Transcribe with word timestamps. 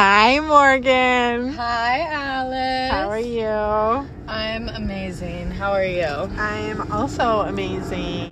Hi, 0.00 0.38
Morgan. 0.38 1.54
Hi, 1.54 2.02
Alice. 2.02 2.92
How 2.92 3.10
are 3.10 3.18
you? 3.18 4.08
I'm 4.28 4.68
amazing. 4.68 5.50
How 5.50 5.72
are 5.72 5.84
you? 5.84 6.06
I'm 6.06 6.92
also 6.92 7.40
amazing. 7.40 8.30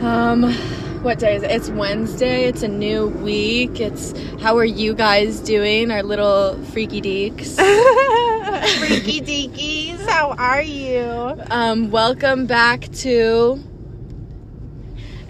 Um, 0.00 0.54
what 1.02 1.18
day 1.18 1.36
is 1.36 1.42
it? 1.42 1.50
It's 1.50 1.68
Wednesday. 1.68 2.44
It's 2.44 2.62
a 2.62 2.68
new 2.68 3.08
week. 3.08 3.78
It's 3.78 4.14
how 4.40 4.56
are 4.56 4.64
you 4.64 4.94
guys 4.94 5.40
doing? 5.40 5.90
Our 5.90 6.02
little 6.02 6.56
freaky 6.72 7.02
deeks. 7.02 7.56
Freaky 8.78 9.20
deekies, 9.20 10.08
how 10.08 10.30
are 10.38 10.62
you? 10.62 11.34
Um, 11.50 11.90
welcome 11.90 12.46
back 12.46 12.90
to 13.04 13.62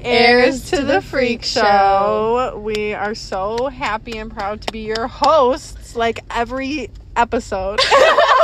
Heirs 0.02 0.70
to 0.70 0.82
the 0.82 1.02
Freak 1.02 1.44
Show. 1.44 2.60
We 2.62 2.94
are 2.94 3.14
so 3.14 3.68
happy 3.68 4.16
and 4.18 4.30
proud 4.32 4.62
to 4.62 4.72
be 4.72 4.80
your 4.80 5.06
hosts, 5.06 5.94
like 5.94 6.20
every 6.30 6.90
episode. 7.16 7.80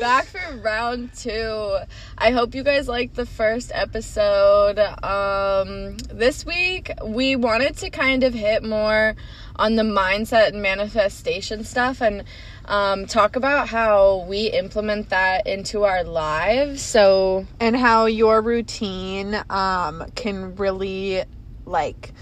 Back 0.00 0.24
for 0.24 0.56
round 0.56 1.12
two. 1.14 1.78
I 2.18 2.32
hope 2.32 2.56
you 2.56 2.64
guys 2.64 2.88
liked 2.88 3.14
the 3.14 3.26
first 3.26 3.70
episode. 3.72 4.76
Um, 4.78 5.96
this 6.12 6.44
week 6.44 6.90
we 7.04 7.36
wanted 7.36 7.76
to 7.76 7.90
kind 7.90 8.24
of 8.24 8.34
hit 8.34 8.64
more 8.64 9.14
on 9.54 9.76
the 9.76 9.84
mindset 9.84 10.48
and 10.48 10.60
manifestation 10.60 11.62
stuff 11.62 12.02
and 12.02 12.24
um, 12.64 13.06
talk 13.06 13.36
about 13.36 13.68
how 13.68 14.24
we 14.28 14.46
implement 14.46 15.10
that 15.10 15.46
into 15.46 15.84
our 15.84 16.02
lives. 16.02 16.82
So 16.82 17.46
and 17.60 17.76
how 17.76 18.06
your 18.06 18.42
routine 18.42 19.40
um, 19.48 20.10
can 20.16 20.56
really 20.56 21.22
like 21.66 22.12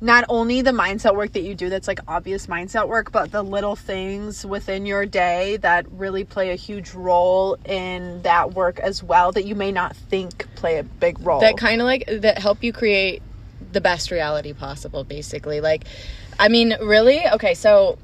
not 0.00 0.24
only 0.28 0.60
the 0.60 0.72
mindset 0.72 1.16
work 1.16 1.32
that 1.32 1.42
you 1.42 1.54
do 1.54 1.68
that's 1.68 1.88
like 1.88 2.00
obvious 2.06 2.46
mindset 2.46 2.86
work 2.88 3.10
but 3.12 3.32
the 3.32 3.42
little 3.42 3.76
things 3.76 4.44
within 4.44 4.84
your 4.84 5.06
day 5.06 5.56
that 5.58 5.90
really 5.92 6.24
play 6.24 6.50
a 6.50 6.54
huge 6.54 6.92
role 6.92 7.56
in 7.64 8.20
that 8.22 8.54
work 8.54 8.78
as 8.80 9.02
well 9.02 9.32
that 9.32 9.44
you 9.44 9.54
may 9.54 9.72
not 9.72 9.96
think 9.96 10.46
play 10.54 10.78
a 10.78 10.82
big 10.82 11.18
role. 11.20 11.40
That 11.40 11.56
kind 11.56 11.80
of 11.80 11.86
like 11.86 12.04
that 12.06 12.38
help 12.38 12.62
you 12.62 12.72
create 12.72 13.22
the 13.72 13.80
best 13.80 14.10
reality 14.10 14.52
possible 14.52 15.04
basically. 15.04 15.60
Like 15.60 15.84
i 16.38 16.48
mean 16.48 16.76
really? 16.80 17.26
Okay 17.28 17.54
so 17.54 17.98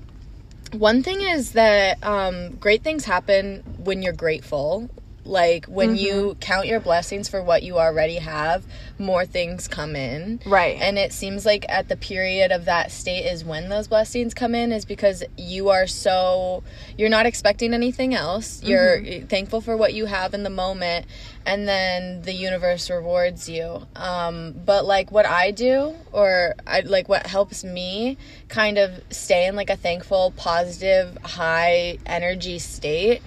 one 0.73 1.03
thing 1.03 1.21
is 1.21 1.53
that 1.53 2.03
um, 2.03 2.57
great 2.57 2.83
things 2.83 3.05
happen 3.05 3.63
when 3.85 4.01
you're 4.01 4.15
grateful 4.15 4.89
like 5.25 5.67
when 5.67 5.97
you 5.97 6.37
count 6.41 6.67
your 6.67 6.81
blessings 6.81 7.29
for 7.29 7.43
what 7.43 7.63
you 7.63 7.79
already 7.79 8.17
have 8.17 8.65
more 8.99 9.25
things 9.25 9.69
come 9.69 9.95
in. 9.97 10.41
Right. 10.47 10.79
and 10.81 10.99
it 10.99 11.13
seems 11.13 11.47
like 11.47 11.65
at 11.69 11.89
the 11.89 11.97
period 11.97 12.53
of 12.53 12.65
that 12.65 12.91
state 12.91 13.27
is 13.27 13.45
when 13.45 13.69
those 13.69 13.89
blessings 13.89 14.35
come 14.35 14.55
in 14.55 14.73
is 14.73 14.85
because 14.85 15.23
you 15.37 15.69
are 15.69 15.87
so 15.87 16.63
you're 16.97 17.09
not 17.09 17.27
expecting 17.27 17.75
anything 17.75 18.15
else. 18.15 18.63
You're 18.63 19.03
thankful 19.27 19.61
for 19.61 19.77
what 19.77 19.95
you 19.95 20.07
have 20.07 20.35
in 20.35 20.43
the 20.43 20.51
moment 20.51 21.07
and 21.45 21.67
then 21.67 22.23
the 22.23 22.33
universe 22.33 22.91
rewards 22.91 23.49
you. 23.49 23.87
Um, 23.97 24.55
but 24.65 24.85
like 24.85 25.11
what 25.11 25.27
i 25.27 25.51
do 25.51 25.95
or 26.13 26.55
I, 26.67 26.81
like 26.81 27.09
what 27.09 27.27
helps 27.27 27.65
me 27.65 28.17
kind 28.49 28.79
of 28.79 29.03
stay 29.11 29.47
in 29.47 29.57
like 29.57 29.71
a 29.71 29.77
thankful 29.77 30.33
positive 30.37 31.17
high 31.25 31.99
energy 32.07 32.59
state 32.59 33.23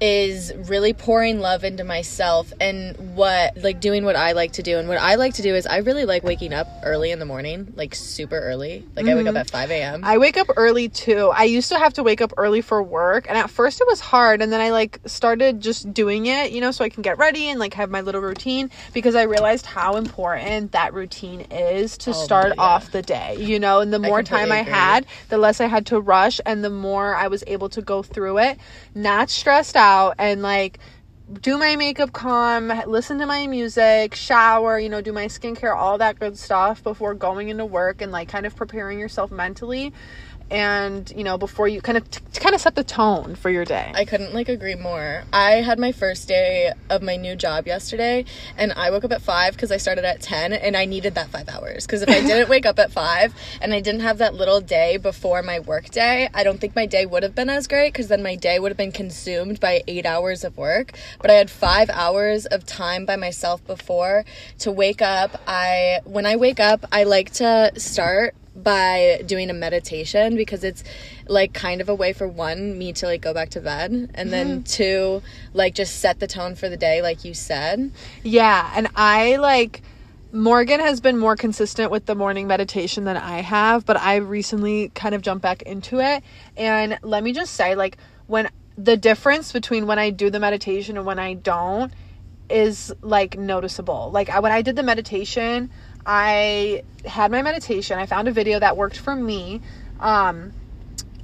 is 0.00 0.52
really 0.56 0.94
pouring 0.94 1.40
love 1.40 1.62
into 1.62 1.84
myself 1.84 2.52
and 2.58 2.96
what 3.14 3.56
like 3.58 3.80
doing 3.80 4.04
what 4.04 4.16
I 4.16 4.32
like 4.32 4.52
to 4.52 4.62
do. 4.62 4.78
And 4.78 4.88
what 4.88 4.98
I 4.98 5.16
like 5.16 5.34
to 5.34 5.42
do 5.42 5.54
is 5.54 5.66
I 5.66 5.78
really 5.78 6.06
like 6.06 6.24
waking 6.24 6.54
up 6.54 6.66
early 6.82 7.10
in 7.10 7.18
the 7.18 7.26
morning, 7.26 7.74
like 7.76 7.94
super 7.94 8.38
early. 8.38 8.86
Like 8.96 9.06
I 9.06 9.14
wake 9.14 9.26
up 9.26 9.34
mm-hmm. 9.34 9.36
at 9.36 9.50
5 9.50 9.70
a.m. 9.70 10.04
I 10.04 10.16
wake 10.16 10.38
up 10.38 10.48
early 10.56 10.88
too. 10.88 11.30
I 11.34 11.44
used 11.44 11.68
to 11.68 11.78
have 11.78 11.92
to 11.94 12.02
wake 12.02 12.22
up 12.22 12.32
early 12.38 12.62
for 12.62 12.82
work, 12.82 13.26
and 13.28 13.36
at 13.36 13.50
first 13.50 13.80
it 13.82 13.86
was 13.86 14.00
hard, 14.00 14.40
and 14.40 14.50
then 14.50 14.60
I 14.60 14.70
like 14.70 15.00
started 15.04 15.60
just 15.60 15.92
doing 15.92 16.26
it, 16.26 16.52
you 16.52 16.62
know, 16.62 16.70
so 16.70 16.82
I 16.82 16.88
can 16.88 17.02
get 17.02 17.18
ready 17.18 17.48
and 17.48 17.60
like 17.60 17.74
have 17.74 17.90
my 17.90 18.00
little 18.00 18.22
routine 18.22 18.70
because 18.94 19.14
I 19.14 19.24
realized 19.24 19.66
how 19.66 19.96
important 19.96 20.72
that 20.72 20.94
routine 20.94 21.42
is 21.50 21.98
to 21.98 22.10
oh, 22.10 22.14
start 22.14 22.54
yeah. 22.56 22.62
off 22.62 22.90
the 22.90 23.02
day, 23.02 23.36
you 23.38 23.58
know. 23.58 23.80
And 23.80 23.92
the 23.92 23.98
more 23.98 24.22
time 24.22 24.48
completely 24.48 24.56
I 24.56 24.60
agree. 24.60 24.72
had, 24.72 25.06
the 25.28 25.38
less 25.38 25.60
I 25.60 25.66
had 25.66 25.86
to 25.86 26.00
rush, 26.00 26.40
and 26.46 26.64
the 26.64 26.70
more 26.70 27.14
I 27.14 27.28
was 27.28 27.44
able 27.46 27.68
to 27.70 27.82
go 27.82 28.02
through 28.02 28.38
it, 28.38 28.58
not 28.94 29.28
stressed 29.28 29.76
out, 29.76 29.89
and 30.18 30.42
like 30.42 30.78
do 31.40 31.58
my 31.58 31.76
makeup 31.76 32.12
calm, 32.12 32.72
listen 32.86 33.18
to 33.18 33.26
my 33.26 33.46
music, 33.46 34.14
shower, 34.14 34.78
you 34.80 34.88
know, 34.88 35.00
do 35.00 35.12
my 35.12 35.26
skincare, 35.26 35.76
all 35.76 35.98
that 35.98 36.18
good 36.18 36.36
stuff 36.36 36.82
before 36.82 37.14
going 37.14 37.48
into 37.48 37.64
work 37.64 38.02
and 38.02 38.10
like 38.10 38.28
kind 38.28 38.46
of 38.46 38.56
preparing 38.56 38.98
yourself 38.98 39.30
mentally 39.30 39.92
and, 40.50 41.10
you 41.16 41.24
know, 41.24 41.38
before 41.38 41.68
you 41.68 41.80
kind 41.80 41.96
of 41.96 42.10
to 42.10 42.40
kind 42.40 42.54
of 42.54 42.60
set 42.60 42.74
the 42.74 42.84
tone 42.84 43.34
for 43.34 43.50
your 43.50 43.64
day. 43.64 43.92
I 43.94 44.04
couldn't 44.04 44.34
like 44.34 44.48
agree 44.48 44.74
more. 44.74 45.24
I 45.32 45.52
had 45.62 45.78
my 45.78 45.92
first 45.92 46.26
day 46.28 46.72
of 46.88 47.02
my 47.02 47.16
new 47.16 47.36
job 47.36 47.66
yesterday 47.66 48.24
and 48.56 48.72
I 48.72 48.90
woke 48.90 49.04
up 49.04 49.12
at 49.12 49.22
5 49.22 49.56
cuz 49.56 49.70
I 49.70 49.76
started 49.76 50.04
at 50.04 50.20
10 50.20 50.52
and 50.52 50.76
I 50.76 50.84
needed 50.84 51.14
that 51.14 51.28
5 51.28 51.48
hours 51.48 51.86
cuz 51.86 52.02
if 52.02 52.08
I 52.08 52.20
didn't 52.20 52.48
wake 52.54 52.66
up 52.66 52.78
at 52.78 52.90
5 52.90 53.34
and 53.60 53.72
I 53.72 53.80
didn't 53.80 54.00
have 54.00 54.18
that 54.18 54.34
little 54.34 54.60
day 54.60 54.96
before 54.96 55.42
my 55.42 55.60
work 55.60 55.90
day, 55.90 56.28
I 56.34 56.42
don't 56.42 56.60
think 56.60 56.74
my 56.74 56.86
day 56.86 57.06
would 57.06 57.22
have 57.22 57.34
been 57.34 57.50
as 57.50 57.66
great 57.66 57.94
cuz 57.94 58.08
then 58.08 58.22
my 58.22 58.34
day 58.34 58.58
would 58.58 58.70
have 58.70 58.78
been 58.78 58.92
consumed 58.92 59.60
by 59.60 59.82
8 59.86 60.06
hours 60.06 60.44
of 60.44 60.56
work, 60.56 60.92
but 61.20 61.30
I 61.30 61.34
had 61.34 61.50
5 61.50 61.90
hours 61.90 62.46
of 62.46 62.66
time 62.66 63.06
by 63.06 63.16
myself 63.16 63.64
before 63.66 64.24
to 64.58 64.72
wake 64.72 65.02
up. 65.02 65.40
I 65.46 66.00
when 66.04 66.26
I 66.26 66.36
wake 66.36 66.60
up, 66.60 66.86
I 66.90 67.04
like 67.04 67.30
to 67.34 67.72
start 67.76 68.34
by 68.62 69.22
doing 69.26 69.50
a 69.50 69.54
meditation 69.54 70.36
because 70.36 70.64
it's 70.64 70.84
like 71.26 71.52
kind 71.52 71.80
of 71.80 71.88
a 71.88 71.94
way 71.94 72.12
for 72.12 72.26
one 72.26 72.78
me 72.78 72.92
to 72.92 73.06
like 73.06 73.20
go 73.20 73.32
back 73.32 73.50
to 73.50 73.60
bed 73.60 74.10
and 74.14 74.32
then 74.32 74.48
mm-hmm. 74.48 74.62
two 74.62 75.22
like 75.52 75.74
just 75.74 76.00
set 76.00 76.20
the 76.20 76.26
tone 76.26 76.54
for 76.54 76.68
the 76.68 76.76
day 76.76 77.02
like 77.02 77.24
you 77.24 77.34
said 77.34 77.90
Yeah, 78.22 78.70
and 78.74 78.88
I 78.94 79.36
like 79.36 79.82
Morgan 80.32 80.78
has 80.78 81.00
been 81.00 81.18
more 81.18 81.34
consistent 81.34 81.90
with 81.90 82.06
the 82.06 82.14
morning 82.14 82.46
meditation 82.46 83.04
than 83.04 83.16
I 83.16 83.40
have, 83.40 83.84
but 83.84 83.96
I 83.96 84.16
recently 84.16 84.90
kind 84.90 85.14
of 85.14 85.22
jumped 85.22 85.42
back 85.42 85.62
into 85.62 85.98
it. 85.98 86.22
And 86.56 86.98
let 87.02 87.24
me 87.24 87.32
just 87.32 87.54
say, 87.54 87.74
like, 87.74 87.96
when 88.28 88.48
the 88.78 88.96
difference 88.96 89.52
between 89.52 89.88
when 89.88 89.98
I 89.98 90.10
do 90.10 90.30
the 90.30 90.38
meditation 90.38 90.96
and 90.96 91.04
when 91.04 91.18
I 91.18 91.34
don't 91.34 91.92
is 92.48 92.92
like 93.02 93.36
noticeable. 93.36 94.10
Like, 94.12 94.30
I, 94.30 94.38
when 94.38 94.52
I 94.52 94.62
did 94.62 94.76
the 94.76 94.84
meditation, 94.84 95.70
I 96.06 96.82
had 97.04 97.30
my 97.30 97.42
meditation, 97.42 97.98
I 97.98 98.06
found 98.06 98.28
a 98.28 98.32
video 98.32 98.58
that 98.58 98.76
worked 98.76 98.98
for 98.98 99.14
me. 99.14 99.60
Um, 99.98 100.52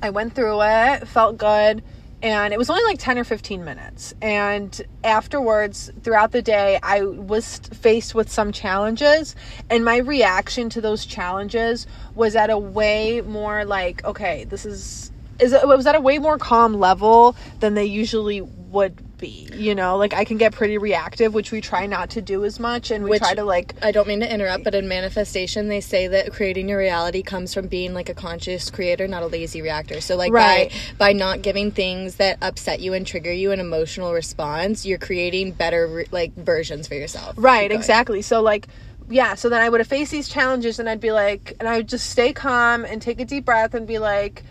I 0.02 0.10
went 0.10 0.34
through 0.34 0.62
it, 0.62 1.08
felt 1.08 1.38
good, 1.38 1.82
and 2.22 2.52
it 2.52 2.58
was 2.58 2.70
only 2.70 2.82
like 2.84 2.98
10 2.98 3.18
or 3.18 3.24
15 3.24 3.64
minutes. 3.64 4.14
And 4.20 4.80
afterwards, 5.04 5.90
throughout 6.02 6.32
the 6.32 6.42
day, 6.42 6.78
I 6.82 7.02
was 7.02 7.58
faced 7.58 8.14
with 8.14 8.30
some 8.30 8.52
challenges, 8.52 9.34
and 9.70 9.84
my 9.84 9.98
reaction 9.98 10.68
to 10.70 10.80
those 10.80 11.06
challenges 11.06 11.86
was 12.14 12.36
at 12.36 12.50
a 12.50 12.58
way 12.58 13.20
more 13.20 13.64
like, 13.64 14.04
okay, 14.04 14.44
this 14.44 14.66
is 14.66 15.12
is 15.38 15.52
it 15.52 15.68
was 15.68 15.86
at 15.86 15.94
a 15.94 16.00
way 16.00 16.18
more 16.18 16.38
calm 16.38 16.74
level 16.74 17.36
than 17.60 17.74
they 17.74 17.84
usually 17.84 18.40
would 18.40 19.05
be. 19.18 19.48
You 19.54 19.74
know, 19.74 19.96
like 19.96 20.14
I 20.14 20.24
can 20.24 20.36
get 20.36 20.52
pretty 20.52 20.78
reactive, 20.78 21.34
which 21.34 21.50
we 21.52 21.60
try 21.60 21.86
not 21.86 22.10
to 22.10 22.22
do 22.22 22.44
as 22.44 22.60
much, 22.60 22.90
and 22.90 23.04
we 23.04 23.10
Which- 23.10 23.20
try 23.20 23.34
to 23.34 23.44
like 23.44 23.74
i 23.82 23.90
don't 23.92 24.06
mean 24.08 24.20
to 24.20 24.32
interrupt 24.32 24.64
but 24.64 24.74
in 24.74 24.88
manifestation 24.88 25.68
they 25.68 25.80
say 25.80 26.06
that 26.08 26.32
creating 26.32 26.68
your 26.68 26.78
reality 26.78 27.22
comes 27.22 27.52
from 27.54 27.66
being 27.68 27.94
like 27.94 28.08
a 28.08 28.14
conscious 28.14 28.70
creator 28.70 29.06
not 29.08 29.22
a 29.22 29.26
lazy 29.26 29.62
reactor 29.62 30.00
so 30.00 30.16
like 30.16 30.32
Right. 30.32 30.70
by 30.98 31.06
by 31.08 31.12
not 31.12 31.42
giving 31.42 31.70
things 31.70 32.16
that 32.16 32.38
upset 32.42 32.80
you 32.80 32.92
and 32.94 33.06
trigger 33.06 33.32
you 33.32 33.52
an 33.52 33.60
emotional 33.60 34.12
response 34.12 34.84
you're 34.86 34.98
creating 34.98 35.52
better 35.52 35.86
re- 35.86 36.06
like 36.10 36.34
versions 36.36 36.86
for 36.88 36.94
yourself 36.94 37.34
Right, 37.36 37.70
exactly. 37.70 38.22
So 38.22 38.42
like 38.42 38.66
yeah, 39.08 39.34
so 39.36 39.48
then 39.48 39.60
I 39.62 39.68
would 39.68 39.78
have 39.80 39.86
faced 39.86 40.10
these 40.10 40.28
challenges 40.28 40.78
and 40.80 40.88
I'd 40.88 41.00
be 41.00 41.12
like 41.12 41.54
and 41.60 41.68
I 41.68 41.76
would 41.78 41.88
just 41.88 42.10
stay 42.10 42.32
calm 42.32 42.84
and 42.84 43.00
take 43.00 43.20
a 43.20 43.24
deep 43.24 43.44
breath 43.44 43.74
and 43.74 43.86
be 43.86 43.98
like 43.98 44.42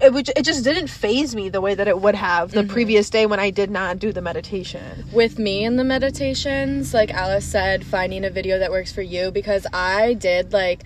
it 0.00 0.12
would 0.12 0.28
it 0.30 0.44
just 0.44 0.64
didn't 0.64 0.88
faze 0.88 1.34
me 1.34 1.48
the 1.48 1.60
way 1.60 1.74
that 1.74 1.88
it 1.88 2.00
would 2.00 2.14
have 2.14 2.52
the 2.52 2.64
previous 2.64 3.10
day 3.10 3.26
when 3.26 3.40
I 3.40 3.50
did 3.50 3.70
not 3.70 3.98
do 3.98 4.12
the 4.12 4.22
meditation. 4.22 5.04
with 5.12 5.38
me 5.38 5.64
in 5.64 5.76
the 5.76 5.84
meditations 5.84 6.94
like 6.94 7.12
alice 7.12 7.44
said 7.44 7.84
finding 7.84 8.24
a 8.24 8.30
video 8.30 8.58
that 8.58 8.70
works 8.70 8.92
for 8.92 9.02
you 9.02 9.30
because 9.30 9.66
i 9.72 10.14
did 10.14 10.52
like 10.52 10.84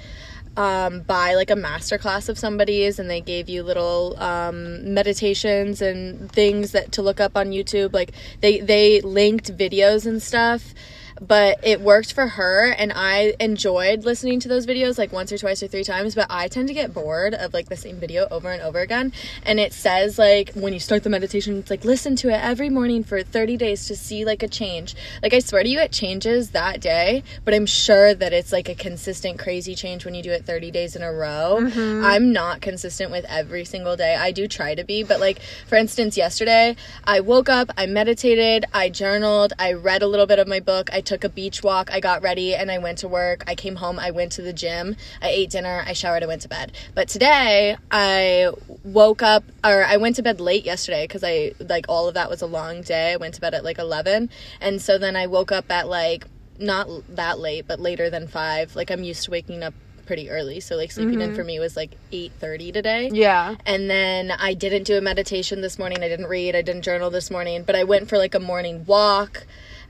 um, 0.56 1.00
buy 1.00 1.34
like 1.34 1.50
a 1.50 1.56
master 1.56 1.98
class 1.98 2.28
of 2.28 2.38
somebody's 2.38 2.98
and 2.98 3.10
they 3.10 3.20
gave 3.20 3.48
you 3.48 3.62
little 3.62 4.16
um, 4.18 4.94
meditations 4.94 5.82
and 5.82 6.32
things 6.32 6.72
that 6.72 6.92
to 6.92 7.02
look 7.02 7.20
up 7.20 7.36
on 7.36 7.48
youtube. 7.48 7.92
Like 7.92 8.12
they 8.40 8.60
they 8.60 9.02
linked 9.02 9.54
videos 9.56 10.06
and 10.06 10.22
stuff 10.22 10.72
but 11.20 11.58
it 11.62 11.80
worked 11.80 12.12
for 12.12 12.26
her 12.26 12.66
and 12.66 12.92
I 12.94 13.34
enjoyed 13.40 14.04
listening 14.04 14.40
to 14.40 14.48
those 14.48 14.66
videos 14.66 14.98
like 14.98 15.12
once 15.12 15.32
or 15.32 15.38
twice 15.38 15.62
or 15.62 15.68
three 15.68 15.84
times, 15.84 16.14
but 16.14 16.26
I 16.30 16.48
tend 16.48 16.68
to 16.68 16.74
get 16.74 16.92
bored 16.92 17.34
of 17.34 17.54
like 17.54 17.68
the 17.68 17.76
same 17.76 17.96
video 17.96 18.26
over 18.30 18.50
and 18.50 18.62
over 18.62 18.80
again. 18.80 19.12
And 19.44 19.58
it 19.58 19.72
says 19.72 20.18
like 20.18 20.52
when 20.54 20.72
you 20.72 20.80
start 20.80 21.02
the 21.02 21.10
meditation, 21.10 21.58
it's 21.58 21.70
like 21.70 21.84
listen 21.84 22.16
to 22.16 22.28
it 22.28 22.42
every 22.42 22.68
morning 22.68 23.02
for 23.02 23.22
30 23.22 23.56
days 23.56 23.86
to 23.86 23.96
see 23.96 24.24
like 24.24 24.42
a 24.42 24.48
change. 24.48 24.94
Like 25.22 25.32
I 25.32 25.38
swear 25.38 25.62
to 25.62 25.68
you 25.68 25.80
it 25.80 25.92
changes 25.92 26.50
that 26.50 26.80
day, 26.80 27.22
but 27.44 27.54
I'm 27.54 27.66
sure 27.66 28.14
that 28.14 28.32
it's 28.32 28.52
like 28.52 28.68
a 28.68 28.74
consistent 28.74 29.38
crazy 29.38 29.74
change 29.74 30.04
when 30.04 30.14
you 30.14 30.22
do 30.22 30.30
it 30.30 30.44
30 30.44 30.70
days 30.70 30.96
in 30.96 31.02
a 31.02 31.12
row. 31.12 31.58
Mm-hmm. 31.60 32.04
I'm 32.04 32.32
not 32.32 32.60
consistent 32.60 33.10
with 33.10 33.24
every 33.28 33.64
single 33.64 33.96
day. 33.96 34.16
I 34.16 34.32
do 34.32 34.46
try 34.46 34.74
to 34.74 34.84
be, 34.84 35.02
but 35.02 35.20
like 35.20 35.40
for 35.66 35.76
instance, 35.76 36.16
yesterday 36.16 36.76
I 37.04 37.20
woke 37.20 37.48
up, 37.48 37.70
I 37.76 37.86
meditated, 37.86 38.66
I 38.72 38.90
journaled, 38.90 39.52
I 39.58 39.72
read 39.72 40.02
a 40.02 40.06
little 40.06 40.26
bit 40.26 40.38
of 40.38 40.46
my 40.46 40.60
book, 40.60 40.90
I 40.92 41.00
took 41.06 41.24
a 41.24 41.28
beach 41.28 41.62
walk, 41.62 41.90
I 41.90 42.00
got 42.00 42.22
ready 42.22 42.54
and 42.54 42.70
I 42.70 42.78
went 42.78 42.98
to 42.98 43.08
work. 43.08 43.44
I 43.46 43.54
came 43.54 43.76
home, 43.76 43.98
I 43.98 44.10
went 44.10 44.32
to 44.32 44.42
the 44.42 44.52
gym, 44.52 44.96
I 45.22 45.28
ate 45.28 45.50
dinner, 45.50 45.84
I 45.86 45.92
showered, 45.92 46.22
I 46.22 46.26
went 46.26 46.42
to 46.42 46.48
bed. 46.48 46.72
But 46.94 47.08
today 47.08 47.76
I 47.90 48.50
woke 48.84 49.22
up 49.22 49.44
or 49.64 49.84
I 49.84 49.96
went 49.96 50.16
to 50.16 50.22
bed 50.22 50.40
late 50.40 50.64
yesterday 50.64 51.04
because 51.04 51.24
I 51.24 51.52
like 51.60 51.86
all 51.88 52.08
of 52.08 52.14
that 52.14 52.28
was 52.28 52.42
a 52.42 52.46
long 52.46 52.82
day. 52.82 53.12
I 53.12 53.16
went 53.16 53.34
to 53.34 53.40
bed 53.40 53.54
at 53.54 53.64
like 53.64 53.78
11 53.78 54.28
and 54.60 54.82
so 54.82 54.98
then 54.98 55.16
I 55.16 55.26
woke 55.26 55.52
up 55.52 55.70
at 55.70 55.88
like 55.88 56.26
not 56.58 56.88
that 57.14 57.38
late, 57.38 57.66
but 57.66 57.80
later 57.80 58.10
than 58.10 58.28
5. 58.28 58.76
Like 58.76 58.90
I'm 58.90 59.04
used 59.04 59.24
to 59.24 59.30
waking 59.30 59.62
up 59.62 59.74
pretty 60.06 60.30
early. 60.30 60.60
So 60.60 60.76
like 60.76 60.92
sleeping 60.92 61.20
in 61.20 61.28
mm-hmm. 61.28 61.36
for 61.36 61.44
me 61.44 61.58
was 61.58 61.76
like 61.76 61.96
8:30 62.12 62.72
today. 62.72 63.10
Yeah. 63.12 63.56
And 63.66 63.90
then 63.90 64.30
I 64.30 64.54
didn't 64.54 64.84
do 64.84 64.96
a 64.96 65.00
meditation 65.00 65.60
this 65.60 65.78
morning. 65.78 66.02
I 66.02 66.08
didn't 66.08 66.26
read. 66.26 66.56
I 66.56 66.62
didn't 66.62 66.82
journal 66.82 67.10
this 67.10 67.30
morning, 67.30 67.64
but 67.64 67.74
I 67.74 67.84
went 67.84 68.08
for 68.08 68.16
like 68.16 68.34
a 68.34 68.40
morning 68.40 68.84
walk. 68.86 69.46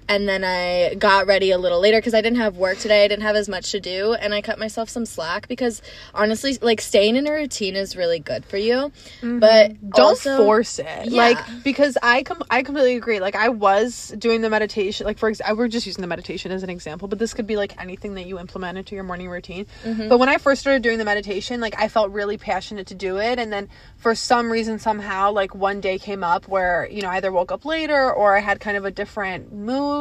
And 0.08 0.28
then 0.28 0.44
I 0.44 0.94
got 0.98 1.26
ready 1.26 1.50
a 1.50 1.58
little 1.58 1.80
later 1.80 1.98
because 1.98 2.14
I 2.14 2.20
didn't 2.20 2.38
have 2.38 2.56
work 2.56 2.78
today. 2.78 3.04
I 3.04 3.08
didn't 3.08 3.22
have 3.24 3.36
as 3.36 3.48
much 3.48 3.72
to 3.72 3.80
do. 3.80 4.14
And 4.14 4.32
I 4.34 4.40
cut 4.40 4.58
myself 4.58 4.88
some 4.88 5.04
slack 5.06 5.48
because 5.48 5.82
honestly, 6.14 6.58
like 6.62 6.80
staying 6.80 7.16
in 7.16 7.26
a 7.26 7.32
routine 7.32 7.76
is 7.76 7.96
really 7.96 8.18
good 8.20 8.44
for 8.44 8.56
you. 8.56 8.92
But 9.22 9.80
don't 9.90 10.00
also- 10.00 10.36
force 10.36 10.78
it 10.78 11.06
Yeah. 11.06 11.22
like 11.22 11.38
because 11.64 11.96
i 12.02 12.22
com- 12.22 12.42
i 12.50 12.62
completely 12.62 12.96
agree 12.96 13.20
like 13.20 13.34
i 13.34 13.48
was 13.48 14.14
doing 14.18 14.40
the 14.40 14.50
meditation 14.50 15.06
like 15.06 15.18
for 15.18 15.28
example 15.28 15.56
we're 15.56 15.68
just 15.68 15.86
using 15.86 16.02
the 16.02 16.06
meditation 16.08 16.52
as 16.52 16.62
an 16.62 16.70
example 16.70 17.08
but 17.08 17.18
this 17.18 17.34
could 17.34 17.46
be 17.46 17.56
like 17.56 17.80
anything 17.80 18.14
that 18.14 18.26
you 18.26 18.38
implement 18.38 18.78
into 18.78 18.94
your 18.94 19.04
morning 19.04 19.28
routine 19.28 19.66
Mm-hmm. 19.84 20.08
but 20.08 20.18
when 20.18 20.28
i 20.28 20.38
first 20.38 20.60
started 20.60 20.82
doing 20.82 20.98
the 20.98 21.04
meditation 21.04 21.60
like 21.60 21.78
i 21.78 21.88
felt 21.88 22.10
really 22.10 22.36
passionate 22.38 22.86
to 22.88 22.94
do 22.94 23.16
it 23.18 23.38
and 23.38 23.52
then 23.52 23.68
for 23.96 24.14
some 24.14 24.50
reason 24.50 24.78
somehow 24.78 25.32
like 25.32 25.54
one 25.54 25.80
day 25.80 25.98
came 25.98 26.22
up 26.22 26.46
where 26.48 26.88
you 26.90 27.02
know 27.02 27.08
I 27.08 27.16
either 27.16 27.32
woke 27.32 27.50
up 27.52 27.64
later 27.64 28.12
or 28.12 28.36
i 28.36 28.40
had 28.40 28.60
kind 28.60 28.76
of 28.76 28.84
a 28.84 28.90
different 28.90 29.52
mood 29.52 29.95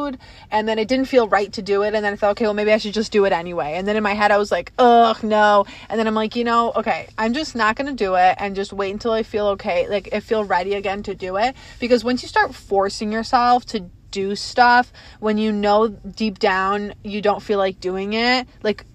and 0.50 0.68
then 0.68 0.78
it 0.78 0.88
didn't 0.88 1.06
feel 1.06 1.28
right 1.28 1.52
to 1.52 1.62
do 1.62 1.82
it 1.82 1.94
and 1.94 2.04
then 2.04 2.12
i 2.12 2.16
thought 2.16 2.32
okay 2.32 2.44
well 2.44 2.54
maybe 2.54 2.72
i 2.72 2.78
should 2.78 2.94
just 2.94 3.12
do 3.12 3.24
it 3.24 3.32
anyway. 3.32 3.74
And 3.76 3.86
then 3.86 3.96
in 3.96 4.02
my 4.02 4.14
head 4.14 4.30
i 4.30 4.38
was 4.38 4.50
like 4.50 4.72
ugh 4.78 5.22
no. 5.22 5.66
And 5.88 5.98
then 5.98 6.06
i'm 6.06 6.14
like 6.14 6.36
you 6.36 6.44
know 6.44 6.72
okay 6.76 7.08
i'm 7.18 7.32
just 7.32 7.54
not 7.54 7.76
gonna 7.76 7.92
do 7.92 8.14
it 8.14 8.36
and 8.38 8.54
just 8.54 8.72
wait 8.72 8.92
until 8.92 9.12
i 9.12 9.22
feel 9.22 9.46
okay 9.48 9.88
like 9.88 10.08
i 10.12 10.20
feel 10.20 10.44
ready 10.44 10.74
again 10.74 11.02
to 11.04 11.14
do 11.14 11.36
it. 11.36 11.56
Because 11.80 12.04
once 12.04 12.22
you 12.22 12.28
start 12.28 12.54
forcing 12.54 13.12
yourself 13.12 13.64
to 13.66 13.90
do 14.10 14.36
stuff 14.36 14.92
when 15.20 15.36
you 15.36 15.52
know 15.52 15.88
deep 15.88 16.38
down 16.38 16.94
you 17.02 17.20
don't 17.20 17.42
feel 17.42 17.58
like 17.58 17.80
doing 17.80 18.12
it 18.14 18.46
like 18.62 18.86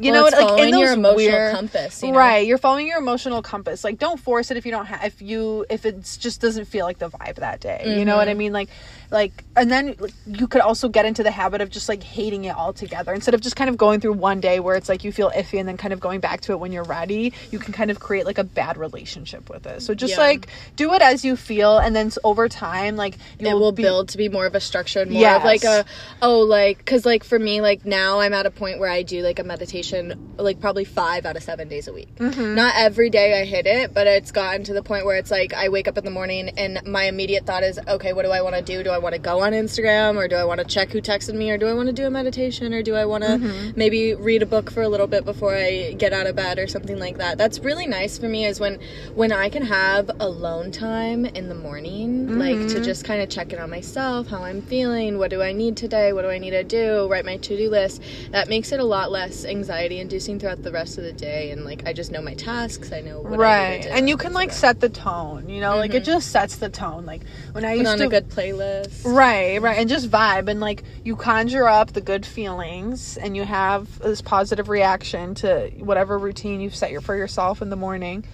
you 0.00 0.12
Well, 0.12 0.22
know 0.22 0.26
it's 0.26 0.36
like 0.36 0.58
in 0.58 0.70
those 0.70 0.80
your 0.80 0.92
emotional 0.92 1.16
weird, 1.16 1.54
compass, 1.54 2.02
you 2.02 2.12
know? 2.12 2.18
right 2.18 2.46
you're 2.46 2.58
following 2.58 2.86
your 2.86 2.98
emotional 2.98 3.42
compass 3.42 3.84
like 3.84 3.98
don't 3.98 4.18
force 4.20 4.50
it 4.50 4.56
if 4.56 4.64
you 4.66 4.72
don't 4.72 4.86
have 4.86 5.04
if 5.04 5.22
you 5.22 5.64
if 5.70 5.84
it 5.86 6.02
just 6.20 6.40
doesn't 6.40 6.64
feel 6.66 6.84
like 6.86 6.98
the 6.98 7.08
vibe 7.10 7.36
that 7.36 7.60
day 7.60 7.96
you 7.98 8.04
know 8.04 8.16
what 8.16 8.24
Mm-hmm. 8.24 8.30
i 8.30 8.34
mean 8.34 8.52
like 8.52 8.68
like 9.10 9.44
and 9.56 9.70
then 9.70 9.94
like, 9.98 10.12
you 10.26 10.46
could 10.48 10.60
also 10.62 10.88
get 10.88 11.04
into 11.04 11.22
the 11.22 11.30
habit 11.30 11.60
of 11.60 11.70
just 11.70 11.88
like 11.88 12.02
hating 12.02 12.44
it 12.44 12.56
all 12.56 12.72
together 12.72 13.12
instead 13.12 13.34
of 13.34 13.40
just 13.40 13.54
kind 13.56 13.70
of 13.70 13.76
going 13.76 14.00
through 14.00 14.12
one 14.14 14.40
day 14.40 14.58
where 14.60 14.74
it's 14.76 14.88
like 14.88 15.04
you 15.04 15.12
feel 15.12 15.30
iffy 15.30 15.58
and 15.60 15.68
then 15.68 15.76
kind 15.76 15.92
of 15.92 16.00
going 16.00 16.20
back 16.20 16.40
to 16.40 16.52
it 16.52 16.58
when 16.58 16.72
you're 16.72 16.82
ready 16.84 17.32
you 17.50 17.58
can 17.58 17.72
kind 17.72 17.90
of 17.90 18.00
create 18.00 18.24
like 18.26 18.38
a 18.38 18.44
bad 18.44 18.76
relationship 18.76 19.48
with 19.50 19.66
it 19.66 19.82
so 19.82 19.94
just 19.94 20.16
Yeah. 20.16 20.20
like 20.24 20.48
do 20.76 20.92
it 20.94 21.02
as 21.02 21.24
you 21.24 21.36
feel 21.36 21.78
and 21.78 21.94
then 21.94 22.10
over 22.24 22.48
time 22.48 22.96
like 22.96 23.16
you 23.38 23.46
it 23.46 23.54
will 23.54 23.72
build 23.72 24.08
to 24.10 24.18
be 24.18 24.28
more 24.28 24.46
of 24.46 24.54
a 24.54 24.60
structure 24.60 25.00
and 25.02 25.10
more 25.10 25.20
Yes. 25.20 25.36
of 25.38 25.44
like 25.44 25.64
a 25.64 25.84
oh 26.22 26.40
like 26.40 26.78
because 26.78 27.04
like 27.06 27.22
for 27.24 27.38
me 27.38 27.60
like 27.60 27.84
now 27.84 28.20
i'm 28.20 28.32
at 28.32 28.46
a 28.46 28.50
point 28.50 28.78
where 28.80 28.90
i 28.90 29.02
do 29.02 29.22
like 29.22 29.38
a 29.38 29.44
meditation 29.44 29.83
like 29.92 30.60
probably 30.60 30.84
five 30.84 31.26
out 31.26 31.36
of 31.36 31.42
seven 31.42 31.68
days 31.68 31.88
a 31.88 31.92
week 31.92 32.08
Mm-hmm. 32.16 32.54
not 32.54 32.74
every 32.76 33.10
day 33.10 33.40
i 33.40 33.44
hit 33.44 33.66
it 33.66 33.92
but 33.94 34.06
it's 34.06 34.30
gotten 34.32 34.64
to 34.64 34.72
the 34.72 34.82
point 34.82 35.04
where 35.04 35.16
it's 35.16 35.30
like 35.30 35.52
i 35.54 35.68
wake 35.68 35.86
up 35.88 35.98
in 35.98 36.04
the 36.04 36.10
morning 36.10 36.48
and 36.56 36.80
my 36.86 37.04
immediate 37.04 37.46
thought 37.46 37.62
is 37.62 37.78
okay 37.88 38.12
what 38.12 38.24
do 38.24 38.30
i 38.30 38.40
want 38.42 38.54
to 38.54 38.62
do 38.62 38.82
do 38.82 38.90
i 38.90 38.98
want 38.98 39.14
to 39.14 39.20
go 39.20 39.40
on 39.40 39.52
instagram 39.52 40.16
or 40.16 40.26
do 40.28 40.36
i 40.36 40.44
want 40.44 40.60
to 40.60 40.66
check 40.66 40.90
who 40.90 41.00
texted 41.00 41.34
me 41.34 41.50
or 41.50 41.58
do 41.58 41.66
i 41.66 41.74
want 41.74 41.86
to 41.86 41.92
do 41.92 42.06
a 42.06 42.10
meditation 42.10 42.72
or 42.74 42.82
do 42.82 42.94
i 42.94 43.04
want 43.04 43.22
to 43.24 43.30
Mm-hmm. 43.34 43.72
maybe 43.76 44.14
read 44.14 44.42
a 44.42 44.46
book 44.46 44.70
for 44.70 44.82
a 44.82 44.88
little 44.88 45.06
bit 45.06 45.24
before 45.24 45.54
i 45.54 45.92
get 45.98 46.12
out 46.12 46.26
of 46.26 46.36
bed 46.36 46.58
or 46.58 46.66
something 46.66 46.98
like 46.98 47.18
that 47.18 47.36
that's 47.36 47.58
really 47.58 47.86
nice 47.86 48.16
for 48.18 48.28
me 48.28 48.44
is 48.46 48.60
when 48.60 48.78
when 49.14 49.32
i 49.32 49.48
can 49.48 49.62
have 49.64 50.10
alone 50.20 50.70
time 50.70 51.24
in 51.26 51.48
the 51.48 51.54
morning 51.54 52.38
like 52.38 52.54
Mm-hmm. 52.56 52.68
to 52.68 52.80
just 52.80 53.04
kind 53.04 53.20
of 53.20 53.28
check 53.28 53.52
in 53.52 53.58
on 53.58 53.68
myself 53.70 54.28
how 54.28 54.42
i'm 54.44 54.62
feeling 54.62 55.18
what 55.18 55.30
do 55.30 55.42
i 55.42 55.52
need 55.52 55.76
today 55.76 56.12
what 56.12 56.22
do 56.22 56.28
i 56.30 56.38
need 56.38 56.50
to 56.50 56.62
do 56.64 57.08
write 57.10 57.24
my 57.24 57.36
to-do 57.36 57.68
list 57.68 58.00
that 58.30 58.48
makes 58.48 58.70
it 58.72 58.78
a 58.80 58.84
lot 58.84 59.10
less 59.10 59.44
anxiety 59.44 59.73
inducing 59.80 60.38
throughout 60.38 60.62
the 60.62 60.72
rest 60.72 60.98
of 60.98 61.04
the 61.04 61.12
day 61.12 61.50
and 61.50 61.64
like 61.64 61.86
i 61.86 61.92
just 61.92 62.10
know 62.10 62.22
my 62.22 62.34
tasks 62.34 62.92
i 62.92 63.00
know 63.00 63.22
right 63.22 63.82
to 63.82 63.88
do, 63.88 63.94
and 63.94 64.08
you 64.08 64.16
can 64.16 64.32
like 64.32 64.52
set 64.52 64.80
the 64.80 64.88
tone 64.88 65.48
you 65.48 65.60
know 65.60 65.76
like 65.76 65.94
it 65.94 66.04
just 66.04 66.30
sets 66.30 66.56
the 66.56 66.68
tone 66.68 67.04
like 67.04 67.22
when 67.52 67.64
i 67.64 67.72
used 67.74 67.84
to 67.84 67.92
put 67.92 68.00
used 68.00 68.02
on 68.02 68.10
to 68.10 68.16
a 68.16 68.20
good 68.20 68.28
playlist 68.30 69.04
Right, 69.04 69.60
right. 69.60 69.78
And 69.78 69.88
just 69.88 70.10
vibe 70.10 70.48
and 70.48 70.60
like 70.60 70.82
you 71.04 71.16
conjure 71.16 71.68
up 71.68 71.92
the 71.92 72.00
good 72.00 72.24
feelings 72.24 73.16
and 73.16 73.36
you 73.36 73.44
have 73.44 73.98
this 74.00 74.22
positive 74.22 74.68
reaction 74.68 75.34
to 75.36 75.70
whatever 75.78 76.18
routine 76.18 76.60
you've 76.60 76.74
set 76.74 76.90
your 76.90 77.00
for 77.00 77.14
yourself 77.16 77.62
in 77.62 77.70
the 77.70 77.76
morning. 77.76 78.24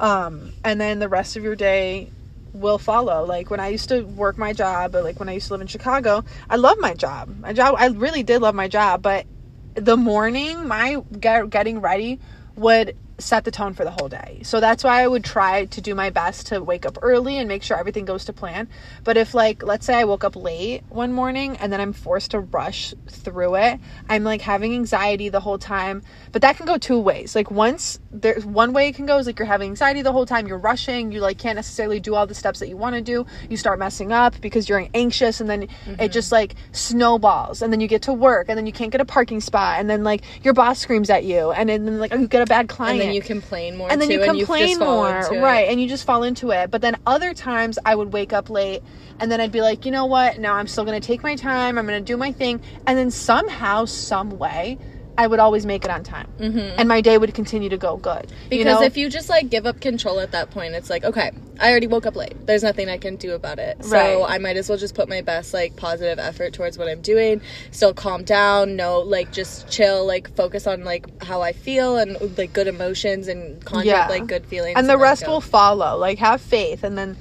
Um 0.00 0.52
and 0.62 0.80
then 0.80 0.98
the 0.98 1.08
rest 1.08 1.36
of 1.36 1.42
your 1.42 1.56
day 1.56 2.10
will 2.52 2.78
follow. 2.78 3.24
Like 3.24 3.50
when 3.50 3.60
I 3.60 3.68
used 3.68 3.88
to 3.88 4.02
work 4.02 4.38
my 4.38 4.52
job, 4.52 4.92
but 4.92 5.04
like 5.04 5.18
when 5.18 5.28
I 5.28 5.32
used 5.32 5.48
to 5.48 5.54
live 5.54 5.60
in 5.60 5.66
Chicago, 5.66 6.24
I 6.48 6.56
love 6.56 6.76
my 6.80 6.94
job. 6.94 7.40
My 7.40 7.52
job 7.52 7.74
I 7.78 7.86
really 7.88 8.22
did 8.22 8.42
love 8.42 8.54
my 8.54 8.68
job, 8.68 9.02
but 9.02 9.26
the 9.74 9.96
morning 9.96 10.68
my 10.68 10.98
get, 11.20 11.50
getting 11.50 11.80
ready 11.80 12.20
would 12.56 12.94
set 13.18 13.44
the 13.44 13.50
tone 13.50 13.74
for 13.74 13.84
the 13.84 13.90
whole 13.90 14.08
day. 14.08 14.40
So 14.42 14.60
that's 14.60 14.82
why 14.82 15.02
I 15.02 15.06
would 15.06 15.24
try 15.24 15.66
to 15.66 15.80
do 15.80 15.94
my 15.94 16.10
best 16.10 16.48
to 16.48 16.62
wake 16.62 16.84
up 16.84 16.98
early 17.02 17.38
and 17.38 17.48
make 17.48 17.62
sure 17.62 17.78
everything 17.78 18.04
goes 18.04 18.24
to 18.26 18.32
plan. 18.32 18.68
But 19.04 19.16
if 19.16 19.34
like 19.34 19.62
let's 19.62 19.86
say 19.86 19.94
I 19.94 20.04
woke 20.04 20.24
up 20.24 20.36
late 20.36 20.82
one 20.88 21.12
morning 21.12 21.56
and 21.58 21.72
then 21.72 21.80
I'm 21.80 21.92
forced 21.92 22.32
to 22.32 22.40
rush 22.40 22.94
through 23.08 23.56
it, 23.56 23.80
I'm 24.08 24.24
like 24.24 24.40
having 24.40 24.74
anxiety 24.74 25.28
the 25.28 25.40
whole 25.40 25.58
time. 25.58 26.02
But 26.32 26.42
that 26.42 26.56
can 26.56 26.66
go 26.66 26.76
two 26.76 26.98
ways. 26.98 27.34
Like 27.34 27.50
once 27.50 28.00
there's 28.10 28.44
one 28.44 28.72
way 28.72 28.88
it 28.88 28.94
can 28.94 29.06
go 29.06 29.18
is 29.18 29.26
like 29.26 29.38
you're 29.38 29.46
having 29.46 29.70
anxiety 29.70 30.02
the 30.02 30.12
whole 30.12 30.26
time, 30.26 30.46
you're 30.46 30.58
rushing, 30.58 31.12
you 31.12 31.20
like 31.20 31.38
can't 31.38 31.56
necessarily 31.56 32.00
do 32.00 32.14
all 32.14 32.26
the 32.26 32.34
steps 32.34 32.58
that 32.60 32.68
you 32.68 32.76
want 32.76 32.96
to 32.96 33.00
do. 33.00 33.26
You 33.48 33.56
start 33.56 33.78
messing 33.78 34.12
up 34.12 34.40
because 34.40 34.68
you're 34.68 34.86
anxious 34.94 35.40
and 35.40 35.48
then 35.48 35.64
it 35.64 35.70
mm-hmm. 35.86 36.06
just 36.08 36.32
like 36.32 36.54
snowballs 36.72 37.62
and 37.62 37.72
then 37.72 37.80
you 37.80 37.86
get 37.88 38.02
to 38.02 38.12
work 38.12 38.48
and 38.48 38.58
then 38.58 38.66
you 38.66 38.72
can't 38.72 38.90
get 38.90 39.00
a 39.00 39.04
parking 39.04 39.40
spot 39.40 39.78
and 39.78 39.88
then 39.88 40.02
like 40.02 40.22
your 40.44 40.54
boss 40.54 40.78
screams 40.80 41.10
at 41.10 41.24
you 41.24 41.52
and 41.52 41.68
then 41.68 41.98
like 41.98 42.12
oh, 42.12 42.18
you 42.18 42.26
get 42.26 42.42
a 42.42 42.46
bad 42.46 42.68
client 42.68 43.03
and 43.04 43.08
then 43.10 43.14
you 43.14 43.22
complain 43.22 43.76
more 43.76 43.90
and 43.90 44.00
then 44.00 44.08
too, 44.08 44.14
you 44.14 44.22
and 44.22 44.36
you 44.38 44.46
complain 44.46 44.78
more 44.78 45.18
into 45.20 45.34
it. 45.34 45.40
right 45.40 45.68
and 45.68 45.80
you 45.80 45.88
just 45.88 46.04
fall 46.04 46.22
into 46.22 46.50
it. 46.50 46.70
But 46.70 46.80
then 46.80 46.96
other 47.06 47.34
times 47.34 47.78
i 47.84 47.94
would 47.94 48.12
wake 48.12 48.32
up 48.32 48.50
late 48.50 48.82
and 49.20 49.30
then 49.30 49.40
i'd 49.40 49.52
be 49.52 49.60
like 49.60 49.84
you 49.84 49.92
know 49.92 50.06
what? 50.06 50.38
Now 50.38 50.54
i'm 50.54 50.66
still 50.66 50.84
gonna 50.84 51.00
take 51.00 51.22
my 51.22 51.36
time. 51.36 51.78
I'm 51.78 51.86
gonna 51.86 52.00
do 52.00 52.16
my 52.16 52.32
thing. 52.32 52.60
And 52.86 52.98
then 52.98 53.10
somehow 53.10 53.84
some 53.84 54.38
way 54.38 54.78
i 55.16 55.26
would 55.26 55.38
always 55.38 55.64
make 55.64 55.84
it 55.84 55.90
on 55.90 56.02
time. 56.02 56.28
Mm-hmm. 56.38 56.78
and 56.78 56.88
my 56.88 57.00
day 57.00 57.18
would 57.18 57.34
continue 57.34 57.68
to 57.68 57.76
go 57.76 57.96
good 57.96 58.26
Because 58.50 58.58
you 58.58 58.64
know? 58.64 58.82
if 58.82 58.96
you 58.96 59.08
just 59.08 59.28
like 59.28 59.48
give 59.48 59.64
up 59.64 59.80
control 59.80 60.18
at 60.20 60.32
that 60.32 60.50
point, 60.50 60.74
it's 60.74 60.90
like, 60.90 61.04
okay, 61.04 61.30
I 61.60 61.70
already 61.70 61.86
woke 61.86 62.04
up 62.06 62.16
late. 62.16 62.34
There's 62.46 62.62
nothing 62.62 62.88
I 62.88 62.98
can 62.98 63.16
do 63.16 63.32
about 63.32 63.58
it. 63.58 63.84
So 63.84 63.92
Right. 64.22 64.34
I 64.34 64.38
might 64.38 64.56
as 64.56 64.68
well 64.68 64.76
just 64.78 64.94
put 64.94 65.08
my 65.08 65.20
best 65.22 65.54
like 65.54 65.76
positive 65.76 66.18
effort 66.18 66.52
towards 66.52 66.76
what 66.78 66.88
I'm 66.88 67.00
doing. 67.00 67.40
Still 67.70 67.94
calm 67.94 68.24
down, 68.24 68.76
no 68.76 69.00
like 69.00 69.32
just 69.32 69.68
chill, 69.70 70.04
like 70.04 70.34
focus 70.34 70.66
on 70.66 70.84
like 70.84 71.22
how 71.22 71.42
I 71.42 71.52
feel 71.52 71.96
and 71.96 72.36
like 72.36 72.52
good 72.52 72.66
emotions 72.66 73.28
and 73.28 73.64
conjure 73.64 73.88
Yeah. 73.90 74.08
like 74.08 74.26
good 74.26 74.46
feelings. 74.46 74.74
and 74.76 74.86
the 74.88 74.94
then 74.94 75.00
rest 75.02 75.26
will 75.28 75.40
follow 75.40 75.96
like 75.96 76.18
have 76.18 76.40
faith 76.40 76.82
and 76.82 76.98
then 76.98 77.16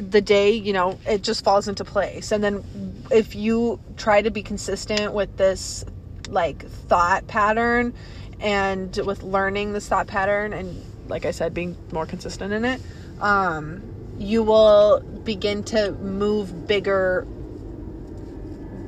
the 0.00 0.20
day 0.20 0.50
you 0.50 0.72
know 0.72 0.98
it 1.06 1.22
just 1.22 1.44
falls 1.44 1.68
into 1.68 1.84
place 1.84 2.32
and 2.32 2.42
then 2.42 2.64
if 3.12 3.36
you 3.36 3.78
try 3.96 4.20
to 4.20 4.32
be 4.32 4.42
consistent 4.42 5.12
with 5.12 5.36
this 5.36 5.84
like 6.28 6.66
thought 6.66 7.24
pattern 7.28 7.94
and 8.40 8.96
with 9.06 9.22
learning 9.22 9.72
this 9.72 9.86
thought 9.88 10.08
pattern 10.08 10.52
and 10.52 10.82
like 11.06 11.24
i 11.24 11.30
said 11.30 11.54
being 11.54 11.76
more 11.92 12.04
consistent 12.04 12.52
in 12.52 12.64
it 12.64 12.80
um 13.20 13.82
you 14.18 14.42
will 14.42 15.00
begin 15.24 15.62
to 15.64 15.92
move 15.92 16.66
bigger 16.66 17.26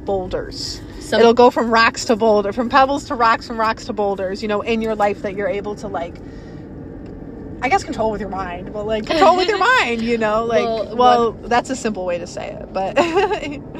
boulders. 0.04 0.80
So 1.00 1.18
it'll 1.18 1.34
go 1.34 1.50
from 1.50 1.70
rocks 1.70 2.04
to 2.06 2.16
boulder 2.16 2.52
from 2.52 2.68
pebbles 2.68 3.04
to 3.04 3.14
rocks 3.14 3.46
from 3.46 3.58
rocks 3.58 3.84
to 3.86 3.92
boulders 3.92 4.42
you 4.42 4.48
know 4.48 4.60
in 4.62 4.82
your 4.82 4.94
life 4.94 5.22
that 5.22 5.34
you're 5.34 5.48
able 5.48 5.74
to 5.76 5.88
like 5.88 6.16
I 7.60 7.68
guess 7.68 7.82
control 7.82 8.12
with 8.12 8.20
your 8.20 8.30
mind, 8.30 8.72
but 8.72 8.84
like 8.84 9.04
control 9.06 9.36
with 9.36 9.48
your 9.48 9.58
mind, 9.80 10.00
you 10.00 10.16
know, 10.16 10.44
like 10.44 10.62
Well, 10.62 10.96
well, 10.96 11.32
that's 11.32 11.70
a 11.70 11.76
simple 11.76 12.06
way 12.06 12.16
to 12.18 12.26
say 12.26 12.50
it, 12.50 12.72
but 12.72 12.96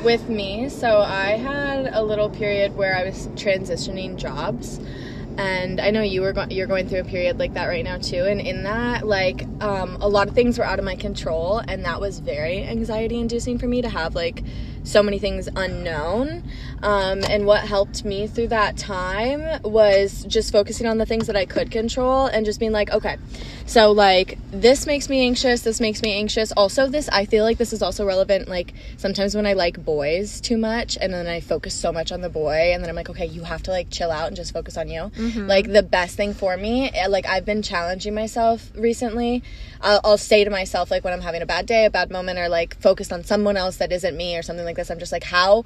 with 0.05 0.29
me 0.29 0.69
so 0.69 1.01
i 1.01 1.31
had 1.33 1.89
a 1.93 2.03
little 2.03 2.31
period 2.31 2.77
where 2.77 2.95
i 2.95 3.05
was 3.05 3.27
transitioning 3.29 4.17
jobs 4.17 4.81
and 5.39 5.81
i 5.81 5.91
know 5.91 6.03
you 6.03 6.21
were 6.21 6.33
go- 6.33 6.47
you're 6.51 6.67
going 6.67 6.89
through 6.89 7.01
a 7.01 7.05
period 7.05 7.39
like 7.39 7.55
that 7.55 7.67
right 7.67 7.85
now 7.85 7.99
too. 7.99 8.25
And 8.25 8.41
in 8.41 8.65
that 8.65 9.07
like 9.07 9.45
um, 9.61 9.97
a 10.01 10.09
lot 10.09 10.29
of 10.29 10.35
things 10.35 10.59
were 10.59 10.65
out 10.65 10.79
of 10.79 10.85
my 10.85 10.97
control. 10.97 11.59
And 11.59 11.85
that 11.85 12.01
was 12.01 12.21
very 12.21 12.65
anxiety 12.65 13.19
inducing 13.19 13.59
for 13.59 13.67
me 13.67 13.83
to 13.83 13.89
have 13.89 14.15
like 14.15 14.43
so 14.85 15.03
many 15.03 15.19
things 15.19 15.49
unknown. 15.55 16.43
Um, 16.83 17.23
and 17.29 17.45
what 17.47 17.61
helped 17.63 18.05
me 18.05 18.27
through 18.27 18.49
that 18.49 18.77
time 18.77 19.61
was 19.63 20.25
just 20.29 20.53
focusing 20.53 20.87
on 20.87 20.99
the 20.99 21.07
things 21.07 21.27
that 21.27 21.37
i 21.37 21.45
could 21.45 21.71
control 21.71 22.27
and 22.27 22.47
just 22.47 22.61
being 22.61 22.73
like 22.73 22.91
okay 22.91 23.17
so 23.69 23.93
like 23.93 24.39
this 24.51 24.87
makes 24.87 25.11
me 25.11 25.27
anxious 25.27 25.61
this 25.61 25.79
makes 25.79 26.01
me 26.01 26.15
anxious 26.15 26.53
also 26.53 26.89
this 26.89 27.07
i 27.11 27.27
feel 27.27 27.45
like 27.45 27.59
this 27.59 27.75
is 27.75 27.83
also 27.83 28.03
relevant 28.03 28.49
like 28.49 28.73
sometimes 28.97 29.35
when 29.35 29.45
i 29.47 29.53
like 29.53 29.85
boys 29.85 30.41
too 30.41 30.57
much 30.57 30.97
and 31.03 31.13
then 31.13 31.27
i 31.27 31.39
focus 31.39 31.75
so 31.75 31.93
much 31.93 32.11
on 32.11 32.23
the 32.23 32.31
boy 32.31 32.73
and 32.73 32.83
then 32.83 32.89
i'm 32.89 32.97
like 32.97 33.11
okay 33.11 33.27
you 33.27 33.43
have 33.43 33.63
to 33.63 33.71
like 33.71 33.91
chill 33.91 34.11
out 34.11 34.27
and 34.27 34.37
just 34.37 34.55
focus 34.55 34.79
on 34.79 34.89
you 34.89 35.11
like 35.47 35.71
the 35.71 35.83
best 35.83 36.17
thing 36.17 36.33
for 36.33 36.57
me 36.57 36.91
eh, 36.95 37.07
like 37.09 37.27
i've 37.27 37.45
been 37.45 37.61
challenging 37.61 38.15
myself 38.15 38.73
recently 38.75 39.43
I'll, 39.83 40.01
I'll 40.03 40.19
say 40.19 40.45
to 40.45 40.51
myself 40.51 40.91
like 40.91 41.05
when 41.05 41.13
i'm 41.13 41.21
having 41.21 41.43
a 41.43 41.47
bad 41.47 41.67
day 41.67 41.85
a 41.85 41.91
bad 41.91 42.11
moment 42.11 42.39
or 42.39 42.49
like 42.49 42.81
focused 42.81 43.13
on 43.13 43.23
someone 43.23 43.59
else 43.59 43.77
that 43.77 43.93
isn't 43.93 44.17
me 44.17 44.35
or 44.39 44.43
something 44.43 44.65
like 44.65 44.77
this 44.77 44.91
i'm 44.91 44.99
just 44.99 45.13
like 45.13 45.25
how 45.25 45.65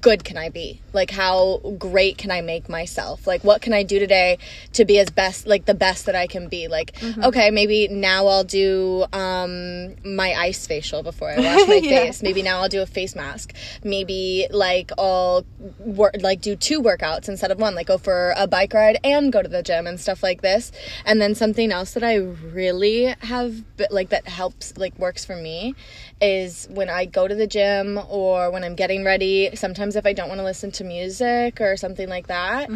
good 0.00 0.24
can 0.24 0.36
I 0.36 0.48
be? 0.48 0.80
Like 0.92 1.10
how 1.10 1.58
great 1.78 2.18
can 2.18 2.30
I 2.30 2.40
make 2.40 2.68
myself? 2.68 3.26
Like 3.26 3.44
what 3.44 3.62
can 3.62 3.72
I 3.72 3.82
do 3.82 3.98
today 3.98 4.38
to 4.72 4.84
be 4.84 4.98
as 4.98 5.10
best 5.10 5.46
like 5.46 5.64
the 5.64 5.74
best 5.74 6.06
that 6.06 6.14
I 6.14 6.26
can 6.26 6.48
be? 6.48 6.68
Like 6.68 6.94
okay, 7.22 7.43
maybe 7.50 7.88
now 7.88 8.26
I'll 8.26 8.44
do 8.44 9.04
um 9.12 9.94
my 10.04 10.34
ice 10.34 10.66
facial 10.66 11.02
before 11.02 11.30
I 11.30 11.38
wash 11.38 11.66
my 11.68 11.74
Yeah. 11.82 12.04
face. 12.06 12.22
Maybe 12.22 12.42
now 12.42 12.60
I'll 12.62 12.68
do 12.68 12.82
a 12.82 12.86
face 12.86 13.14
mask. 13.14 13.54
Maybe 13.82 14.46
like 14.50 14.90
I'll 14.98 15.44
work 15.78 16.14
like 16.20 16.40
do 16.40 16.56
two 16.56 16.82
workouts 16.82 17.28
instead 17.28 17.50
of 17.50 17.58
one. 17.58 17.74
Like 17.74 17.86
go 17.86 17.98
for 17.98 18.34
a 18.36 18.46
bike 18.46 18.74
ride 18.74 18.98
and 19.04 19.32
go 19.32 19.42
to 19.42 19.48
the 19.48 19.62
gym 19.62 19.86
and 19.86 19.98
stuff 20.00 20.22
like 20.22 20.42
this. 20.42 20.72
And 21.04 21.20
then 21.20 21.34
something 21.34 21.70
else 21.72 21.92
that 21.94 22.02
I 22.04 22.16
really 22.16 23.14
have 23.20 23.54
like 23.90 24.10
that 24.10 24.28
helps 24.28 24.76
like 24.76 24.98
works 24.98 25.24
for 25.24 25.36
me 25.36 25.74
is 26.20 26.66
when 26.70 26.88
I 26.88 27.04
go 27.04 27.26
to 27.28 27.34
the 27.34 27.46
gym 27.46 27.98
or 28.08 28.50
when 28.50 28.64
I'm 28.64 28.74
getting 28.74 29.04
ready. 29.04 29.54
Sometimes 29.54 29.96
if 29.96 30.06
I 30.06 30.12
don't 30.12 30.28
want 30.28 30.38
to 30.40 30.44
listen 30.44 30.70
to 30.72 30.84
music 30.84 31.60
or 31.60 31.76
something 31.76 32.08
like 32.08 32.28
that, 32.28 32.70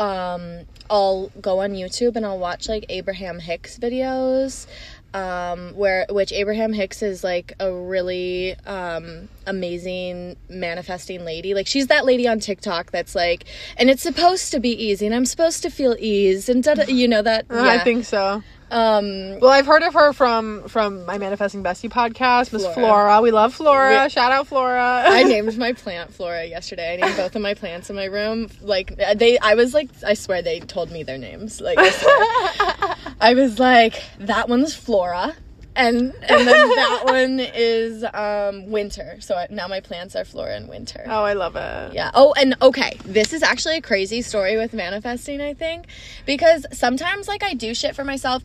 um, 0.00 0.60
I'll 0.88 1.30
go 1.40 1.60
on 1.60 1.72
YouTube 1.72 2.16
and 2.16 2.24
I'll 2.24 2.38
watch 2.38 2.68
like 2.68 2.86
Abraham 2.88 3.38
Hicks 3.38 3.78
videos. 3.78 4.66
Um, 5.12 5.72
where 5.74 6.06
which 6.08 6.32
Abraham 6.32 6.72
Hicks 6.72 7.02
is 7.02 7.24
like 7.24 7.52
a 7.58 7.72
really 7.72 8.54
um 8.64 9.28
amazing 9.46 10.36
manifesting 10.48 11.24
lady. 11.24 11.52
Like 11.54 11.66
she's 11.66 11.88
that 11.88 12.04
lady 12.04 12.28
on 12.28 12.38
TikTok 12.38 12.92
that's 12.92 13.14
like, 13.16 13.44
and 13.76 13.90
it's 13.90 14.02
supposed 14.02 14.52
to 14.52 14.60
be 14.60 14.70
easy, 14.70 15.06
and 15.06 15.14
I'm 15.14 15.26
supposed 15.26 15.62
to 15.62 15.70
feel 15.70 15.96
ease, 15.98 16.48
and 16.48 16.62
da, 16.62 16.74
you 16.86 17.08
know 17.08 17.22
that. 17.22 17.46
I 17.50 17.78
think 17.78 18.04
so. 18.04 18.42
Um, 18.72 19.40
Well, 19.40 19.50
I've 19.50 19.66
heard 19.66 19.82
of 19.82 19.94
her 19.94 20.12
from 20.12 20.68
from 20.68 21.04
my 21.04 21.18
Manifesting 21.18 21.64
Bestie 21.64 21.90
podcast, 21.90 22.52
Miss 22.52 22.62
Flora. 22.62 22.74
Flora. 22.74 23.20
We 23.20 23.32
love 23.32 23.52
Flora. 23.52 24.04
Re- 24.04 24.08
Shout 24.08 24.30
out 24.30 24.46
Flora. 24.46 25.02
I 25.08 25.24
named 25.24 25.58
my 25.58 25.72
plant 25.72 26.14
Flora 26.14 26.44
yesterday. 26.44 26.92
I 26.92 26.96
named 27.04 27.16
both 27.16 27.34
of 27.34 27.42
my 27.42 27.54
plants 27.54 27.90
in 27.90 27.96
my 27.96 28.04
room. 28.04 28.48
Like 28.60 28.96
they, 29.16 29.40
I 29.40 29.54
was 29.54 29.74
like, 29.74 29.90
I 30.06 30.14
swear 30.14 30.40
they 30.42 30.60
told 30.60 30.92
me 30.92 31.02
their 31.02 31.18
names. 31.18 31.60
Like 31.60 31.78
I 33.20 33.34
was 33.34 33.58
like, 33.58 34.02
that 34.20 34.48
one's 34.48 34.74
Flora, 34.74 35.34
and 35.76 35.96
and 35.96 36.14
then 36.46 36.46
that 36.76 37.02
one 37.04 37.40
is 37.40 38.04
um, 38.14 38.70
Winter. 38.70 39.18
So 39.20 39.34
I, 39.34 39.46
now 39.50 39.68
my 39.68 39.80
plants 39.80 40.16
are 40.16 40.24
Flora 40.24 40.56
and 40.56 40.68
Winter. 40.68 41.04
oh, 41.06 41.22
I 41.24 41.34
love 41.34 41.56
it. 41.56 41.92
Yeah. 41.92 42.10
Oh, 42.14 42.32
and 42.36 42.56
okay, 42.62 42.96
this 43.04 43.32
is 43.32 43.42
actually 43.42 43.76
a 43.76 43.82
crazy 43.82 44.22
story 44.22 44.56
with 44.56 44.72
manifesting, 44.72 45.40
I 45.40 45.54
think, 45.54 45.86
because 46.26 46.66
sometimes 46.72 47.28
like 47.28 47.42
I 47.42 47.54
do 47.54 47.74
shit 47.74 47.94
for 47.94 48.04
myself. 48.04 48.42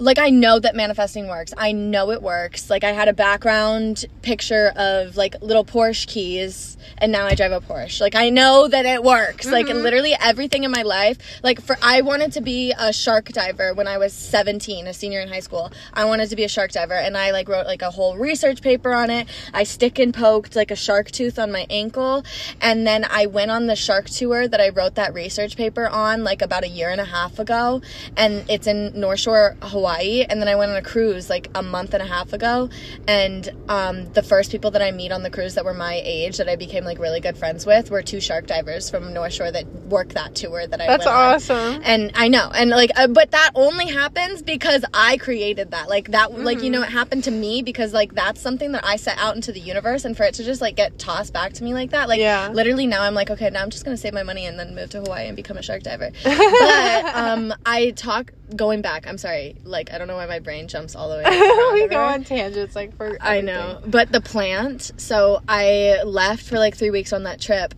Like 0.00 0.18
I 0.18 0.30
know 0.30 0.58
that 0.58 0.74
manifesting 0.74 1.28
works. 1.28 1.52
I 1.58 1.72
know 1.72 2.10
it 2.10 2.22
works. 2.22 2.70
Like 2.70 2.84
I 2.84 2.92
had 2.92 3.08
a 3.08 3.12
background 3.12 4.06
picture 4.22 4.72
of 4.74 5.18
like 5.18 5.42
little 5.42 5.62
Porsche 5.62 6.06
keys 6.06 6.78
and 6.96 7.12
now 7.12 7.26
I 7.26 7.34
drive 7.34 7.52
a 7.52 7.60
Porsche. 7.60 8.00
Like 8.00 8.14
I 8.14 8.30
know 8.30 8.66
that 8.66 8.86
it 8.86 9.04
works. 9.04 9.44
Like 9.44 9.66
mm-hmm. 9.66 9.82
literally 9.82 10.16
everything 10.18 10.64
in 10.64 10.70
my 10.70 10.80
life. 10.80 11.18
Like 11.42 11.60
for 11.60 11.76
I 11.82 12.00
wanted 12.00 12.32
to 12.32 12.40
be 12.40 12.72
a 12.78 12.94
shark 12.94 13.28
diver 13.28 13.74
when 13.74 13.86
I 13.86 13.98
was 13.98 14.14
17, 14.14 14.86
a 14.86 14.94
senior 14.94 15.20
in 15.20 15.28
high 15.28 15.40
school. 15.40 15.70
I 15.92 16.06
wanted 16.06 16.30
to 16.30 16.36
be 16.36 16.44
a 16.44 16.48
shark 16.48 16.72
diver 16.72 16.94
and 16.94 17.14
I 17.14 17.32
like 17.32 17.46
wrote 17.46 17.66
like 17.66 17.82
a 17.82 17.90
whole 17.90 18.16
research 18.16 18.62
paper 18.62 18.94
on 18.94 19.10
it. 19.10 19.28
I 19.52 19.64
stick 19.64 19.98
and 19.98 20.14
poked 20.14 20.56
like 20.56 20.70
a 20.70 20.76
shark 20.76 21.10
tooth 21.10 21.38
on 21.38 21.52
my 21.52 21.66
ankle 21.68 22.24
and 22.62 22.86
then 22.86 23.04
I 23.10 23.26
went 23.26 23.50
on 23.50 23.66
the 23.66 23.76
shark 23.76 24.06
tour 24.06 24.48
that 24.48 24.62
I 24.62 24.70
wrote 24.70 24.94
that 24.94 25.12
research 25.12 25.58
paper 25.58 25.86
on 25.86 26.24
like 26.24 26.40
about 26.40 26.64
a 26.64 26.68
year 26.68 26.88
and 26.88 27.02
a 27.02 27.04
half 27.04 27.38
ago 27.38 27.82
and 28.16 28.46
it's 28.48 28.66
in 28.66 28.98
North 28.98 29.20
Shore, 29.20 29.58
Hawaii 29.60 29.89
and 29.98 30.40
then 30.40 30.48
I 30.48 30.54
went 30.54 30.70
on 30.70 30.76
a 30.76 30.82
cruise 30.82 31.28
like 31.28 31.50
a 31.54 31.62
month 31.62 31.94
and 31.94 32.02
a 32.02 32.06
half 32.06 32.32
ago 32.32 32.68
and 33.08 33.48
um, 33.68 34.12
the 34.12 34.22
first 34.22 34.50
people 34.50 34.70
that 34.72 34.82
I 34.82 34.90
meet 34.92 35.12
on 35.12 35.22
the 35.22 35.30
cruise 35.30 35.54
that 35.54 35.64
were 35.64 35.74
my 35.74 36.00
age 36.04 36.36
that 36.38 36.48
I 36.48 36.56
became 36.56 36.84
like 36.84 36.98
really 36.98 37.20
good 37.20 37.36
friends 37.36 37.66
with 37.66 37.90
were 37.90 38.02
two 38.02 38.20
shark 38.20 38.46
divers 38.46 38.88
from 38.90 39.12
North 39.12 39.32
Shore 39.32 39.50
that 39.50 39.66
work 39.86 40.10
that 40.14 40.34
tour 40.34 40.66
that 40.66 40.80
I 40.80 40.86
That's 40.86 41.06
went 41.06 41.16
on. 41.16 41.34
awesome. 41.34 41.82
And 41.84 42.12
I 42.14 42.28
know, 42.28 42.50
and 42.54 42.70
like, 42.70 42.90
uh, 42.96 43.08
but 43.08 43.30
that 43.32 43.50
only 43.54 43.88
happens 43.88 44.42
because 44.42 44.84
I 44.94 45.16
created 45.16 45.72
that. 45.72 45.88
Like 45.88 46.10
that, 46.12 46.38
like 46.38 46.62
you 46.62 46.70
know, 46.70 46.82
it 46.82 46.90
happened 46.90 47.24
to 47.24 47.30
me 47.30 47.62
because 47.62 47.92
like 47.92 48.14
that's 48.14 48.40
something 48.40 48.72
that 48.72 48.84
I 48.84 48.96
set 48.96 49.18
out 49.18 49.34
into 49.34 49.50
the 49.52 49.60
universe, 49.60 50.04
and 50.04 50.16
for 50.16 50.22
it 50.24 50.34
to 50.34 50.44
just 50.44 50.60
like 50.60 50.76
get 50.76 50.98
tossed 50.98 51.32
back 51.32 51.52
to 51.54 51.64
me 51.64 51.74
like 51.74 51.90
that, 51.90 52.08
like 52.08 52.20
Yeah. 52.20 52.50
literally 52.52 52.86
now 52.86 53.02
I'm 53.02 53.14
like, 53.14 53.30
okay, 53.30 53.50
now 53.50 53.62
I'm 53.62 53.70
just 53.70 53.84
gonna 53.84 53.96
save 53.96 54.12
my 54.14 54.22
money 54.22 54.46
and 54.46 54.58
then 54.58 54.74
move 54.74 54.90
to 54.90 55.00
Hawaii 55.00 55.26
and 55.26 55.34
become 55.36 55.56
a 55.56 55.62
shark 55.62 55.82
diver. 55.82 56.10
but 56.24 57.04
um, 57.14 57.54
I 57.64 57.90
talk 57.92 58.32
going 58.54 58.82
back. 58.82 59.06
I'm 59.06 59.18
sorry, 59.18 59.56
like 59.64 59.79
I 59.92 59.98
don't 59.98 60.08
know 60.08 60.16
why 60.16 60.26
my 60.26 60.38
brain 60.38 60.68
jumps 60.68 60.94
all 60.94 61.08
the 61.08 61.16
way. 61.16 61.24
we 61.82 61.88
go 61.88 62.02
on 62.02 62.24
tangents 62.24 62.76
like 62.76 62.96
for. 62.96 63.16
I 63.20 63.40
know. 63.40 63.80
But 63.86 64.12
the 64.12 64.20
plant, 64.20 64.92
so 64.96 65.42
I 65.48 66.02
left 66.04 66.42
for 66.42 66.58
like 66.58 66.76
three 66.76 66.90
weeks 66.90 67.12
on 67.12 67.22
that 67.24 67.40
trip, 67.40 67.74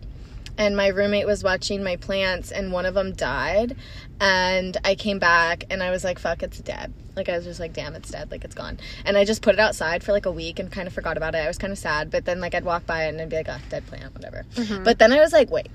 and 0.57 0.75
my 0.75 0.87
roommate 0.87 1.25
was 1.25 1.43
watching 1.43 1.83
my 1.83 1.95
plants, 1.95 2.51
and 2.51 2.71
one 2.71 2.85
of 2.85 2.93
them 2.93 3.13
died. 3.13 3.75
And 4.19 4.77
I 4.85 4.95
came 4.95 5.19
back, 5.19 5.65
and 5.69 5.81
I 5.83 5.91
was 5.91 6.03
like, 6.03 6.19
fuck, 6.19 6.43
it's 6.43 6.59
dead. 6.59 6.93
Like, 7.15 7.29
I 7.29 7.35
was 7.35 7.45
just 7.45 7.59
like, 7.59 7.73
damn, 7.73 7.95
it's 7.95 8.09
dead. 8.09 8.31
Like, 8.31 8.43
it's 8.43 8.55
gone. 8.55 8.79
And 9.05 9.17
I 9.17 9.25
just 9.25 9.41
put 9.41 9.53
it 9.53 9.59
outside 9.59 10.03
for 10.03 10.13
like 10.13 10.25
a 10.25 10.31
week 10.31 10.59
and 10.59 10.71
kind 10.71 10.87
of 10.87 10.93
forgot 10.93 11.17
about 11.17 11.35
it. 11.35 11.39
I 11.39 11.47
was 11.47 11.57
kind 11.57 11.71
of 11.73 11.77
sad, 11.77 12.09
but 12.09 12.25
then, 12.25 12.39
like, 12.39 12.55
I'd 12.55 12.65
walk 12.65 12.85
by 12.85 13.05
it 13.05 13.09
and 13.09 13.21
I'd 13.21 13.29
be 13.29 13.35
like, 13.35 13.49
oh, 13.49 13.59
dead 13.69 13.85
plant, 13.87 14.13
whatever. 14.15 14.45
Mm-hmm. 14.55 14.83
But 14.83 14.99
then 14.99 15.11
I 15.11 15.19
was 15.19 15.33
like, 15.33 15.49
wait, 15.51 15.67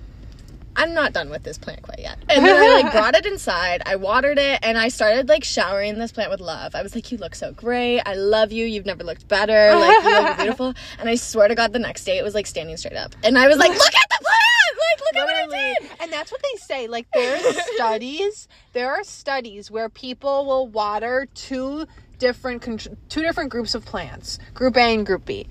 I'm 0.78 0.94
not 0.94 1.12
done 1.12 1.28
with 1.28 1.42
this 1.42 1.58
plant 1.58 1.82
quite 1.82 1.98
yet. 1.98 2.18
And 2.28 2.44
then 2.46 2.56
I 2.56 2.82
like 2.82 2.92
brought 2.92 3.16
it 3.16 3.26
inside, 3.26 3.82
I 3.84 3.96
watered 3.96 4.38
it, 4.38 4.60
and 4.62 4.78
I 4.78 4.88
started 4.88 5.28
like 5.28 5.42
showering 5.42 5.98
this 5.98 6.12
plant 6.12 6.30
with 6.30 6.40
love. 6.40 6.76
I 6.76 6.82
was 6.82 6.94
like, 6.94 7.10
You 7.10 7.18
look 7.18 7.34
so 7.34 7.52
great. 7.52 8.00
I 8.06 8.14
love 8.14 8.52
you. 8.52 8.64
You've 8.64 8.86
never 8.86 9.02
looked 9.02 9.26
better. 9.26 9.74
Like 9.74 10.04
you 10.04 10.22
look 10.22 10.36
beautiful. 10.36 10.74
And 11.00 11.08
I 11.08 11.16
swear 11.16 11.48
to 11.48 11.54
God, 11.54 11.72
the 11.72 11.78
next 11.80 12.04
day 12.04 12.18
it 12.18 12.22
was 12.22 12.34
like 12.34 12.46
standing 12.46 12.76
straight 12.76 12.96
up. 12.96 13.14
And 13.24 13.36
I 13.36 13.48
was 13.48 13.58
like, 13.58 13.70
Look 13.70 13.94
at 13.94 14.08
the 14.08 14.24
plant! 14.24 14.38
Like, 14.78 15.00
look 15.00 15.22
at 15.22 15.26
what 15.26 15.54
I 15.54 15.74
did. 15.80 15.90
And 16.00 16.12
that's 16.12 16.30
what 16.30 16.40
they 16.42 16.58
say. 16.58 16.86
Like 16.86 17.08
there's 17.12 17.42
studies. 17.74 18.46
There 18.72 18.90
are 18.90 19.02
studies 19.02 19.70
where 19.70 19.88
people 19.88 20.46
will 20.46 20.68
water 20.68 21.26
two 21.34 21.86
different 22.18 22.88
two 23.08 23.22
different 23.22 23.50
groups 23.50 23.74
of 23.74 23.84
plants, 23.84 24.38
group 24.54 24.76
A 24.76 24.94
and 24.94 25.04
group 25.04 25.24
B. 25.24 25.48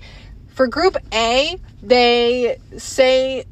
For 0.48 0.66
group 0.66 0.96
A, 1.12 1.58
they 1.82 2.58
say 2.78 3.44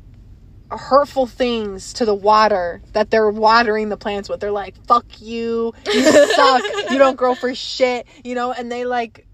hurtful 0.70 1.26
things 1.26 1.92
to 1.94 2.04
the 2.04 2.14
water 2.14 2.82
that 2.92 3.10
they're 3.10 3.30
watering 3.30 3.88
the 3.88 3.96
plants 3.96 4.28
with. 4.28 4.40
They're 4.40 4.50
like, 4.50 4.74
"Fuck 4.86 5.06
you, 5.20 5.72
you 5.92 6.02
suck, 6.34 6.62
you 6.90 6.98
don't 6.98 7.16
grow 7.16 7.34
for 7.34 7.54
shit," 7.54 8.06
you 8.24 8.34
know, 8.34 8.52
and 8.52 8.70
they 8.70 8.84
like 8.84 9.26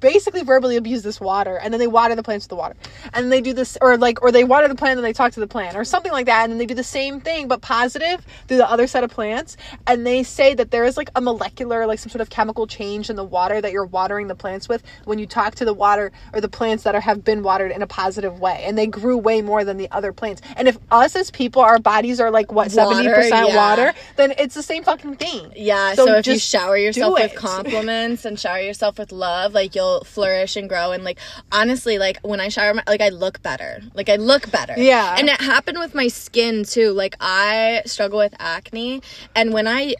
basically 0.00 0.42
verbally 0.42 0.76
abuse 0.76 1.02
this 1.02 1.20
water 1.20 1.56
and 1.56 1.72
then 1.72 1.80
they 1.80 1.86
water 1.86 2.14
the 2.14 2.22
plants 2.22 2.44
with 2.44 2.50
the 2.50 2.56
water. 2.56 2.74
And 3.12 3.32
they 3.32 3.40
do 3.40 3.52
this 3.52 3.78
or 3.80 3.96
like 3.96 4.22
or 4.22 4.32
they 4.32 4.44
water 4.44 4.68
the 4.68 4.74
plant 4.74 4.98
and 4.98 5.04
they 5.04 5.12
talk 5.12 5.32
to 5.32 5.40
the 5.40 5.46
plant 5.46 5.76
or 5.76 5.84
something 5.84 6.12
like 6.12 6.26
that 6.26 6.44
and 6.44 6.52
then 6.52 6.58
they 6.58 6.66
do 6.66 6.74
the 6.74 6.84
same 6.84 7.20
thing 7.20 7.48
but 7.48 7.62
positive 7.62 8.24
through 8.46 8.58
the 8.58 8.70
other 8.70 8.86
set 8.86 9.04
of 9.04 9.10
plants. 9.10 9.56
And 9.86 10.06
they 10.06 10.22
say 10.22 10.54
that 10.54 10.70
there 10.70 10.84
is 10.84 10.96
like 10.96 11.10
a 11.14 11.20
molecular 11.20 11.86
like 11.86 11.98
some 11.98 12.10
sort 12.10 12.20
of 12.20 12.30
chemical 12.30 12.66
change 12.66 13.10
in 13.10 13.16
the 13.16 13.24
water 13.24 13.60
that 13.60 13.72
you're 13.72 13.86
watering 13.86 14.28
the 14.28 14.34
plants 14.34 14.68
with 14.68 14.82
when 15.04 15.18
you 15.18 15.26
talk 15.26 15.54
to 15.56 15.64
the 15.64 15.74
water 15.74 16.12
or 16.32 16.40
the 16.40 16.48
plants 16.48 16.84
that 16.84 16.94
are 16.94 17.00
have 17.00 17.24
been 17.24 17.42
watered 17.42 17.72
in 17.72 17.82
a 17.82 17.86
positive 17.86 18.40
way. 18.40 18.62
And 18.64 18.76
they 18.76 18.86
grew 18.86 19.16
way 19.16 19.42
more 19.42 19.64
than 19.64 19.76
the 19.76 19.90
other 19.90 20.12
plants. 20.12 20.42
And 20.56 20.68
if 20.68 20.78
us 20.90 21.16
as 21.16 21.30
people 21.30 21.62
our 21.62 21.78
bodies 21.78 22.20
are 22.20 22.30
like 22.30 22.52
what 22.52 22.72
Water, 22.72 23.08
70% 23.08 23.30
yeah. 23.30 23.56
water 23.56 23.94
then 24.16 24.34
it's 24.38 24.54
the 24.54 24.62
same 24.62 24.82
fucking 24.84 25.16
thing. 25.16 25.52
Yeah, 25.56 25.94
so, 25.94 26.16
if 26.16 26.26
you 26.26 26.38
shower 26.38 26.76
yourself 26.76 27.14
with 27.14 27.34
compliments 27.34 28.24
and 28.24 28.38
shower 28.38 28.60
yourself 28.60 28.98
with 28.98 29.12
love, 29.12 29.54
like 29.54 29.74
you'll 29.78 30.02
flourish 30.04 30.56
and 30.56 30.68
grow. 30.68 30.90
And 30.90 31.04
like 31.04 31.18
honestly, 31.52 31.98
like 31.98 32.18
when 32.22 32.40
I 32.40 32.48
shower, 32.48 32.74
my, 32.74 32.82
like 32.86 33.00
I 33.00 33.10
look 33.10 33.42
better. 33.42 33.80
Like 33.94 34.08
I 34.08 34.16
look 34.16 34.50
better. 34.50 34.74
Yeah. 34.76 35.14
And 35.18 35.28
it 35.28 35.40
happened 35.40 35.78
with 35.78 35.94
my 35.94 36.08
skin 36.08 36.64
too. 36.64 36.90
Like 36.92 37.14
I 37.20 37.82
struggle 37.86 38.18
with 38.18 38.34
acne, 38.38 39.02
and 39.34 39.52
when 39.52 39.66
I 39.68 39.94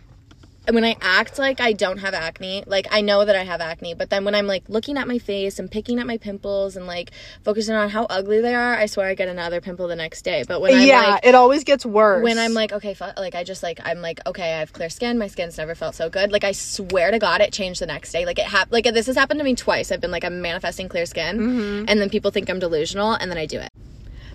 when 0.70 0.84
I 0.84 0.96
act 1.00 1.38
like 1.38 1.60
I 1.60 1.72
don't 1.72 1.98
have 1.98 2.14
acne, 2.14 2.64
like 2.66 2.87
I 2.90 3.00
know 3.00 3.25
that 3.25 3.34
I 3.37 3.44
have 3.44 3.60
acne, 3.60 3.94
but 3.94 4.10
then 4.10 4.25
when 4.25 4.34
I'm 4.34 4.46
like 4.46 4.68
looking 4.68 4.96
at 4.98 5.08
my 5.08 5.18
face 5.18 5.58
and 5.58 5.70
picking 5.70 5.98
at 5.98 6.06
my 6.06 6.16
pimples 6.18 6.76
and 6.76 6.87
like 6.87 7.10
focusing 7.44 7.75
on 7.75 7.88
how 7.90 8.04
ugly 8.04 8.40
they 8.40 8.54
are, 8.54 8.75
I 8.75 8.87
swear 8.87 9.08
I 9.08 9.14
get 9.14 9.28
another 9.28 9.60
pimple 9.60 9.88
the 9.88 9.96
next 9.96 10.22
day. 10.22 10.44
But 10.46 10.60
when 10.60 10.75
I'm 10.75 10.87
yeah, 10.87 11.00
like 11.12 11.26
it 11.26 11.34
always 11.34 11.64
gets 11.64 11.87
worse. 11.87 12.22
when 12.22 12.38
I'm 12.38 12.54
like, 12.54 12.72
okay, 12.72 12.94
like 13.16 13.34
I 13.34 13.44
just 13.44 13.62
like 13.62 13.80
I'm 13.84 14.00
like, 14.02 14.20
okay, 14.26 14.54
I 14.54 14.58
have 14.60 14.72
clear 14.72 14.90
skin. 14.90 15.18
My 15.18 15.28
skin's 15.28 15.56
never 15.58 15.75
felt 15.75 15.94
so 15.94 16.08
good. 16.10 16.32
Like 16.32 16.44
I 16.44 16.52
swear 16.52 17.10
to 17.10 17.18
God, 17.18 17.40
it 17.40 17.52
changed 17.52 17.80
the 17.80 17.87
next 17.87 18.12
day. 18.12 18.26
Like 18.26 18.38
it 18.38 18.46
happened. 18.46 18.72
Like 18.72 18.84
this 18.84 19.06
has 19.06 19.16
happened 19.16 19.40
to 19.40 19.44
me 19.44 19.54
twice. 19.54 19.90
I've 19.90 20.00
been 20.00 20.10
like, 20.10 20.25
I'm 20.25 20.40
manifesting 20.42 20.88
clear 20.88 21.06
skin, 21.06 21.38
Mm-hmm. 21.38 21.84
and 21.88 22.00
then 22.00 22.10
people 22.10 22.30
think 22.30 22.48
I'm 22.50 22.58
delusional, 22.58 23.12
and 23.12 23.30
then 23.30 23.38
I 23.38 23.46
do 23.46 23.58
it. 23.58 23.70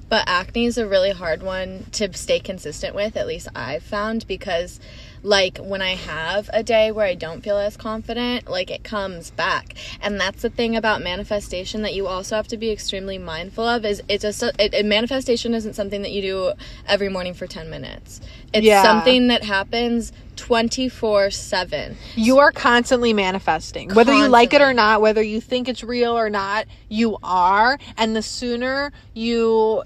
But 0.10 0.24
acne 0.28 0.66
is 0.66 0.78
a 0.78 0.88
really 0.88 1.12
hard 1.12 1.44
one 1.44 1.86
to 1.94 2.12
stay 2.14 2.40
consistent 2.40 2.96
with. 2.96 3.16
At 3.18 3.28
least 3.28 3.48
I've 3.56 3.84
found 3.84 4.28
because. 4.28 4.80
Like 5.24 5.58
when 5.60 5.82
I 5.82 5.96
have 5.96 6.50
a 6.54 6.64
day 6.64 6.92
where 6.92 7.06
I 7.06 7.16
don't 7.16 7.42
feel 7.42 7.58
as 7.58 7.78
confident, 7.78 8.50
like 8.50 8.70
it 8.70 8.84
comes 8.84 9.32
back, 9.32 9.76
and 10.02 10.20
that's 10.20 10.42
the 10.42 10.50
thing 10.50 10.76
about 10.76 11.02
manifestation 11.02 11.82
that 11.84 11.94
you 11.94 12.08
also 12.08 12.36
have 12.36 12.48
to 12.50 12.58
be 12.58 12.72
extremely 12.72 13.18
mindful 13.18 13.66
of. 13.66 13.86
Is 13.86 14.04
it's 14.10 14.26
a 14.26 14.52
it, 14.60 14.74
it, 14.74 14.86
manifestation 14.86 15.54
isn't 15.54 15.76
something 15.76 16.02
that 16.02 16.12
you 16.12 16.22
do 16.22 16.54
every 16.88 17.10
morning 17.10 17.34
for 17.34 17.48
ten 17.48 17.70
minutes. 17.70 18.22
It's 18.54 18.66
Yeah. 18.68 18.82
something 18.84 19.28
that 19.30 19.44
happens 19.44 20.12
24 20.36 21.32
7. 21.32 21.96
you 22.16 22.40
are 22.40 22.52
constantly 22.52 23.14
manifesting 23.14 23.94
whether 23.94 24.14
you 24.14 24.28
like 24.28 24.54
it 24.54 24.62
or 24.62 24.74
not 24.74 25.00
whether 25.02 25.22
you 25.22 25.40
think 25.40 25.70
it's 25.70 25.84
real 25.84 26.18
or 26.18 26.30
not 26.30 26.66
you 26.90 27.18
are 27.24 27.78
and 27.98 28.16
the 28.16 28.22
sooner 28.22 28.92
you 29.14 29.84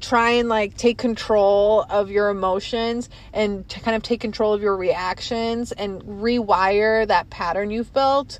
try 0.00 0.30
and 0.32 0.48
like 0.48 0.76
take 0.76 0.98
control 0.98 1.82
of 1.88 2.10
your 2.10 2.28
emotions 2.28 3.08
and 3.32 3.68
to 3.70 3.80
kind 3.80 3.96
of 3.96 4.02
take 4.02 4.20
control 4.20 4.52
of 4.52 4.60
your 4.62 4.76
reactions 4.76 5.72
and 5.72 6.02
rewire 6.02 7.06
that 7.08 7.30
pattern 7.30 7.70
you've 7.70 7.92
built. 7.92 8.38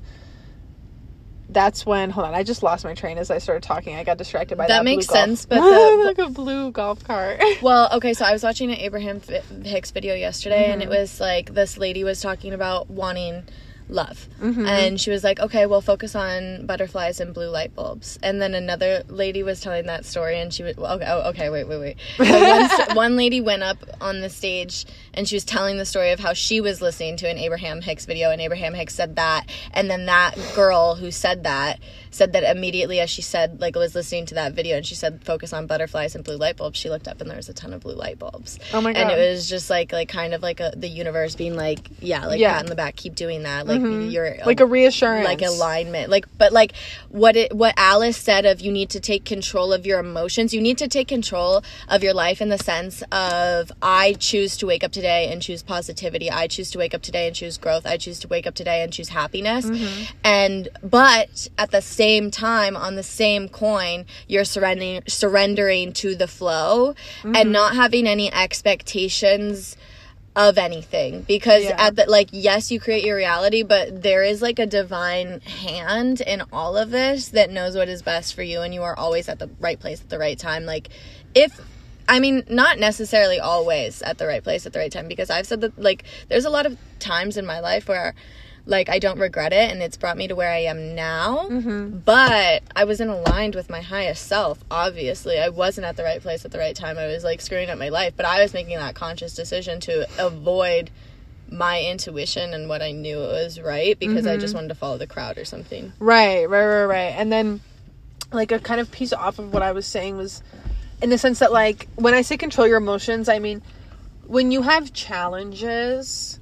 That's 1.49 1.85
when 1.85 2.09
hold 2.09 2.27
on 2.27 2.33
i 2.33 2.43
just 2.43 2.61
lost 2.61 2.83
my 2.83 2.93
train 2.93 3.17
as 3.17 3.31
i 3.31 3.37
started 3.37 3.63
talking. 3.63 3.95
I 3.95 4.03
got 4.03 4.17
distracted 4.17 4.57
by 4.57 4.67
that 4.67 4.79
That 4.79 4.83
makes 4.85 5.07
golf- 5.07 5.17
sense, 5.17 5.45
but 5.49 5.61
the- 5.61 6.03
like 6.03 6.17
a 6.17 6.29
blue 6.29 6.71
golf 6.71 7.03
cart. 7.05 7.41
Well, 7.61 7.89
okay, 7.93 8.13
so 8.13 8.25
I 8.25 8.33
was 8.33 8.43
watching 8.43 8.69
an 8.69 8.77
Abraham 8.77 9.21
Hicks 9.63 9.91
video 9.91 10.13
yesterday, 10.13 10.71
and 10.71 10.81
Mm-hmm. 10.81 10.91
it 10.91 10.99
was 10.99 11.19
like 11.21 11.53
this 11.53 11.77
lady 11.77 12.03
was 12.03 12.19
talking 12.21 12.53
about 12.53 12.89
wanting 12.89 13.43
love. 13.89 14.27
Mm-hmm. 14.41 14.65
And 14.65 14.99
she 14.99 15.09
was 15.09 15.23
like, 15.23 15.39
okay, 15.39 15.65
we'll 15.65 15.81
focus 15.81 16.15
on 16.15 16.65
butterflies 16.65 17.19
and 17.19 17.33
blue 17.33 17.49
light 17.49 17.75
bulbs. 17.75 18.19
And 18.21 18.41
then 18.41 18.53
another 18.53 19.03
lady 19.07 19.43
was 19.43 19.61
telling 19.61 19.85
that 19.85 20.05
story, 20.05 20.39
and 20.39 20.53
she 20.53 20.63
was, 20.63 20.77
okay, 20.77 21.05
oh, 21.07 21.29
okay, 21.29 21.49
wait, 21.49 21.67
wait, 21.67 21.79
wait. 21.79 21.97
So 22.77 22.85
one, 22.87 22.95
one 22.95 23.15
lady 23.15 23.39
went 23.39 23.63
up 23.63 23.77
on 24.01 24.19
the 24.19 24.29
stage, 24.29 24.85
and 25.13 25.27
she 25.27 25.35
was 25.35 25.45
telling 25.45 25.77
the 25.77 25.85
story 25.85 26.11
of 26.11 26.19
how 26.19 26.33
she 26.33 26.61
was 26.61 26.81
listening 26.81 27.17
to 27.17 27.29
an 27.29 27.37
Abraham 27.37 27.81
Hicks 27.81 28.05
video, 28.05 28.31
and 28.31 28.41
Abraham 28.41 28.73
Hicks 28.73 28.93
said 28.93 29.15
that. 29.15 29.49
And 29.73 29.89
then 29.89 30.05
that 30.07 30.35
girl 30.55 30.95
who 30.95 31.11
said 31.11 31.43
that 31.43 31.79
said 32.11 32.33
that 32.33 32.43
immediately 32.43 32.99
as 32.99 33.09
she 33.09 33.21
said, 33.21 33.59
like, 33.61 33.75
was 33.75 33.95
listening 33.95 34.25
to 34.27 34.35
that 34.35 34.53
video, 34.53 34.77
and 34.77 34.85
she 34.85 34.95
said, 34.95 35.23
focus 35.23 35.53
on 35.53 35.67
butterflies 35.67 36.15
and 36.15 36.23
blue 36.23 36.37
light 36.37 36.57
bulbs, 36.57 36.79
she 36.79 36.89
looked 36.89 37.07
up 37.07 37.21
and 37.21 37.29
there 37.29 37.37
was 37.37 37.49
a 37.49 37.53
ton 37.53 37.73
of 37.73 37.81
blue 37.81 37.95
light 37.95 38.19
bulbs. 38.19 38.59
Oh 38.73 38.81
my 38.81 38.91
And 38.91 39.09
it 39.11 39.17
was 39.17 39.49
just 39.49 39.69
like, 39.69 39.91
like, 39.91 40.09
kind 40.09 40.33
of 40.33 40.41
like 40.41 40.59
a, 40.59 40.73
the 40.75 40.87
universe 40.87 41.35
being 41.35 41.55
like, 41.55 41.89
yeah, 41.99 42.25
like, 42.25 42.39
Yeah. 42.39 42.53
pat 42.53 42.63
in 42.63 42.69
the 42.69 42.75
back, 42.75 42.95
keep 42.95 43.15
doing 43.15 43.43
that. 43.43 43.67
Like, 43.67 43.81
mm-hmm. 43.81 44.09
you're 44.09 44.37
like 44.45 44.59
a 44.59 44.65
reassurance. 44.65 45.25
like 45.25 45.41
alignment. 45.41 46.09
Like 46.09 46.25
but 46.37 46.51
like 46.51 46.73
what 47.09 47.35
it 47.35 47.55
what 47.55 47.73
alice 47.77 48.17
said 48.17 48.45
of 48.45 48.61
you 48.61 48.71
need 48.71 48.89
to 48.89 48.99
take 48.99 49.25
control 49.25 49.73
of 49.73 49.85
your 49.85 49.99
emotions 49.99 50.53
you 50.53 50.61
need 50.61 50.77
to 50.77 50.87
take 50.87 51.07
control 51.07 51.63
of 51.89 52.03
your 52.03 52.13
life 52.13 52.41
in 52.41 52.49
the 52.49 52.57
sense 52.57 53.01
of 53.11 53.71
i 53.81 54.13
choose 54.13 54.57
to 54.57 54.65
wake 54.65 54.83
up 54.83 54.91
today 54.91 55.31
and 55.31 55.41
choose 55.41 55.63
positivity. 55.63 56.29
I 56.31 56.47
choose 56.47 56.71
to 56.71 56.77
wake 56.79 56.93
up 56.93 57.01
today 57.01 57.27
and 57.27 57.35
choose 57.35 57.57
growth. 57.57 57.85
I 57.85 57.97
choose 57.97 58.19
to 58.19 58.27
wake 58.27 58.47
up 58.47 58.55
today 58.55 58.83
and 58.83 58.91
choose 58.91 59.09
happiness. 59.09 59.65
Mm-hmm. 59.65 60.03
And 60.23 60.69
but 60.83 61.47
at 61.57 61.71
the 61.71 61.81
same 61.81 62.06
time 62.31 62.75
on 62.75 62.95
the 62.95 63.03
same 63.03 63.49
coin 63.49 64.05
you're 64.27 64.45
surrendering 64.45 65.01
surrendering 65.07 65.91
to 65.93 66.15
the 66.15 66.27
flow 66.27 66.95
and 67.23 67.35
mm-hmm. 67.35 67.51
not 67.51 67.75
having 67.75 68.07
any 68.07 68.31
expectations 68.33 69.75
of 70.37 70.57
anything. 70.59 71.23
Because 71.23 71.63
Yeah. 71.63 71.75
at 71.79 71.95
the 71.95 72.05
like 72.07 72.29
yes 72.31 72.71
you 72.71 72.79
create 72.79 73.03
your 73.03 73.17
reality 73.17 73.63
but 73.63 74.03
there 74.03 74.23
is 74.23 74.41
like 74.41 74.59
a 74.59 74.67
divine 74.67 75.41
hand 75.41 76.21
in 76.21 76.43
all 76.53 76.77
of 76.77 76.91
this 76.91 77.29
that 77.29 77.49
knows 77.49 77.75
what 77.75 77.89
is 77.89 78.03
best 78.03 78.35
for 78.35 78.43
you 78.43 78.61
and 78.61 78.73
you 78.73 78.83
are 78.83 78.95
always 78.95 79.27
at 79.27 79.39
the 79.39 79.49
right 79.59 79.79
place 79.79 79.99
at 79.99 80.09
the 80.09 80.19
right 80.19 80.37
time. 80.37 80.65
Like 80.65 80.89
if 81.33 81.59
I 82.07 82.19
mean 82.19 82.43
not 82.47 82.77
necessarily 82.77 83.39
always 83.39 84.01
at 84.03 84.19
the 84.19 84.27
right 84.27 84.43
place 84.43 84.65
at 84.65 84.73
the 84.73 84.79
right 84.79 84.91
time 84.91 85.07
because 85.07 85.29
I've 85.31 85.47
said 85.47 85.61
that 85.61 85.77
like 85.79 86.03
there's 86.29 86.45
a 86.45 86.51
lot 86.51 86.65
of 86.67 86.77
times 86.99 87.35
in 87.35 87.45
my 87.45 87.59
life 87.59 87.87
where 87.87 88.13
like 88.67 88.89
I 88.89 88.99
don't 88.99 89.19
regret 89.19 89.53
it 89.53 89.71
and 89.71 89.81
it's 89.81 89.97
brought 89.97 90.17
me 90.17 90.27
to 90.27 90.35
where 90.35 90.51
I 90.51 90.63
am 90.63 90.93
now. 90.93 91.47
Mm-hmm. 91.49 91.99
But 91.99 92.63
I 92.75 92.83
wasn't 92.83 93.09
aligned 93.09 93.55
with 93.55 93.69
my 93.69 93.81
highest 93.81 94.27
self 94.27 94.63
obviously. 94.69 95.39
I 95.39 95.49
wasn't 95.49 95.87
at 95.87 95.97
the 95.97 96.03
right 96.03 96.21
place 96.21 96.45
at 96.45 96.51
the 96.51 96.59
right 96.59 96.75
time. 96.75 96.97
I 96.97 97.07
was 97.07 97.23
like 97.23 97.41
screwing 97.41 97.69
up 97.69 97.79
my 97.79 97.89
life 97.89 98.13
but 98.15 98.25
I 98.25 98.41
was 98.41 98.53
making 98.53 98.77
that 98.77 98.93
conscious 98.93 99.33
decision 99.33 99.79
to 99.81 100.07
avoid 100.23 100.91
my 101.49 101.81
intuition 101.81 102.53
and 102.53 102.67
what 102.67 102.81
I 102.81 102.91
knew 102.91 103.17
was 103.17 103.59
right 103.59 103.97
because 103.97 104.27
I 104.27 104.35
just 104.37 104.47
mm-hmm. 104.47 104.57
wanted 104.57 104.67
to 104.69 104.75
follow 104.75 104.97
the 104.97 105.07
crowd 105.07 105.37
or 105.37 105.45
something. 105.45 105.93
Right, 105.99 106.45
right, 106.45 106.65
right, 106.65 106.85
right. 106.85 107.13
And 107.15 107.31
then, 107.31 107.61
like, 108.31 108.51
a 108.51 108.59
kind 108.59 108.81
of 108.81 108.91
piece 108.91 109.13
off 109.13 109.39
of 109.39 109.53
what 109.53 109.63
I 109.63 109.71
was 109.71 109.85
saying 109.85 110.17
was 110.17 110.41
in 111.01 111.09
the 111.09 111.17
sense 111.17 111.39
that, 111.39 111.51
like, 111.51 111.87
when 111.95 112.13
I 112.13 112.21
say 112.21 112.37
control 112.37 112.67
your 112.67 112.77
emotions, 112.77 113.29
I 113.29 113.39
mean, 113.39 113.61
when 114.25 114.51
you 114.51 114.61
have 114.61 114.93
challenges, 114.93 116.39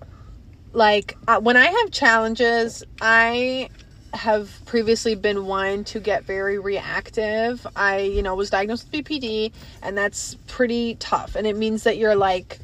like, 0.75 1.17
uh, 1.27 1.39
when 1.39 1.57
I 1.57 1.67
have 1.67 1.91
challenges, 1.91 2.83
I 3.01 3.69
have 4.13 4.61
previously 4.65 5.15
been 5.15 5.45
one 5.45 5.83
to 5.85 5.99
get 5.99 6.23
very 6.23 6.57
reactive. 6.57 7.65
I, 7.75 7.99
you 7.99 8.21
know, 8.21 8.35
was 8.35 8.49
diagnosed 8.49 8.89
with 8.91 9.05
BPD, 9.05 9.51
and 9.81 9.97
that's 9.97 10.35
pretty 10.47 10.95
tough. 10.95 11.35
And 11.35 11.45
it 11.47 11.55
means 11.55 11.83
that 11.83 11.97
you're 11.97 12.15
like, 12.15 12.59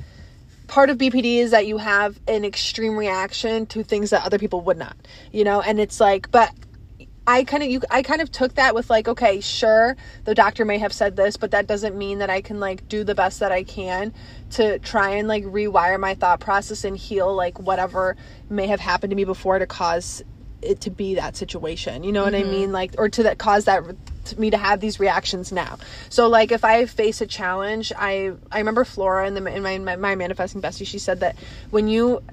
part 0.67 0.89
of 0.89 0.97
BPD 0.97 1.37
is 1.37 1.51
that 1.51 1.67
you 1.67 1.77
have 1.77 2.19
an 2.27 2.45
extreme 2.45 2.95
reaction 2.95 3.65
to 3.67 3.83
things 3.83 4.11
that 4.11 4.25
other 4.25 4.39
people 4.39 4.61
would 4.61 4.77
not, 4.77 4.95
you 5.31 5.43
know, 5.43 5.61
and 5.61 5.79
it's 5.79 5.99
like, 5.99 6.31
but 6.31 6.51
I 7.27 7.43
kind 7.43 7.61
of 7.61 7.69
you 7.69 7.81
I 7.89 8.01
kind 8.01 8.21
of 8.21 8.31
took 8.31 8.55
that 8.55 8.73
with 8.73 8.89
like 8.89 9.07
okay 9.07 9.41
sure 9.41 9.95
the 10.23 10.33
doctor 10.33 10.65
may 10.65 10.79
have 10.79 10.91
said 10.91 11.15
this 11.15 11.37
but 11.37 11.51
that 11.51 11.67
doesn't 11.67 11.95
mean 11.95 12.19
that 12.19 12.29
I 12.29 12.41
can 12.41 12.59
like 12.59 12.87
do 12.87 13.03
the 13.03 13.13
best 13.13 13.39
that 13.41 13.51
I 13.51 13.63
can 13.63 14.13
to 14.51 14.79
try 14.79 15.11
and 15.11 15.27
like 15.27 15.43
rewire 15.43 15.99
my 15.99 16.15
thought 16.15 16.39
process 16.39 16.83
and 16.83 16.97
heal 16.97 17.33
like 17.33 17.59
whatever 17.59 18.17
may 18.49 18.67
have 18.67 18.79
happened 18.79 19.11
to 19.11 19.15
me 19.15 19.23
before 19.23 19.59
to 19.59 19.67
cause 19.67 20.23
it 20.61 20.81
to 20.81 20.91
be 20.91 21.15
that 21.15 21.35
situation. 21.35 22.03
You 22.03 22.11
know 22.11 22.23
what 22.23 22.35
I 22.35 22.41
mm-hmm. 22.41 22.51
mean? 22.51 22.71
Like 22.71 22.95
or 22.97 23.09
to 23.09 23.23
that 23.23 23.37
cause 23.37 23.65
that 23.65 23.83
to 24.25 24.39
me 24.39 24.51
to 24.51 24.57
have 24.57 24.79
these 24.79 24.99
reactions 24.99 25.51
now. 25.51 25.77
So 26.09 26.27
like 26.27 26.51
if 26.51 26.63
I 26.63 26.85
face 26.85 27.21
a 27.21 27.27
challenge 27.27 27.93
I 27.95 28.33
I 28.51 28.59
remember 28.59 28.83
Flora 28.83 29.27
in 29.27 29.35
the 29.35 29.45
in 29.45 29.61
my 29.61 29.77
my, 29.77 29.95
my 29.95 30.15
manifesting 30.15 30.61
bestie 30.61 30.87
she 30.87 30.99
said 30.99 31.19
that 31.19 31.35
when 31.69 31.87
you 31.87 32.23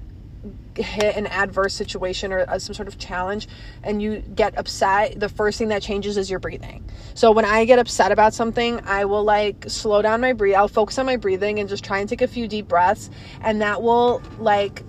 hit 0.81 1.15
an 1.15 1.27
adverse 1.27 1.73
situation 1.73 2.31
or 2.31 2.49
uh, 2.49 2.59
some 2.59 2.73
sort 2.73 2.87
of 2.87 2.97
challenge 2.97 3.47
and 3.83 4.01
you 4.01 4.19
get 4.35 4.57
upset, 4.57 5.19
the 5.19 5.29
first 5.29 5.57
thing 5.57 5.69
that 5.69 5.81
changes 5.81 6.17
is 6.17 6.29
your 6.29 6.39
breathing. 6.39 6.89
So 7.13 7.31
when 7.31 7.45
I 7.45 7.65
get 7.65 7.79
upset 7.79 8.11
about 8.11 8.33
something, 8.33 8.79
I 8.85 9.05
will 9.05 9.23
like 9.23 9.65
slow 9.67 10.01
down 10.01 10.21
my 10.21 10.33
breathe. 10.33 10.55
I'll 10.55 10.67
focus 10.67 10.97
on 10.97 11.05
my 11.05 11.17
breathing 11.17 11.59
and 11.59 11.69
just 11.69 11.83
try 11.83 11.99
and 11.99 12.09
take 12.09 12.21
a 12.21 12.27
few 12.27 12.47
deep 12.47 12.67
breaths 12.67 13.09
and 13.41 13.61
that 13.61 13.81
will 13.81 14.21
like 14.39 14.83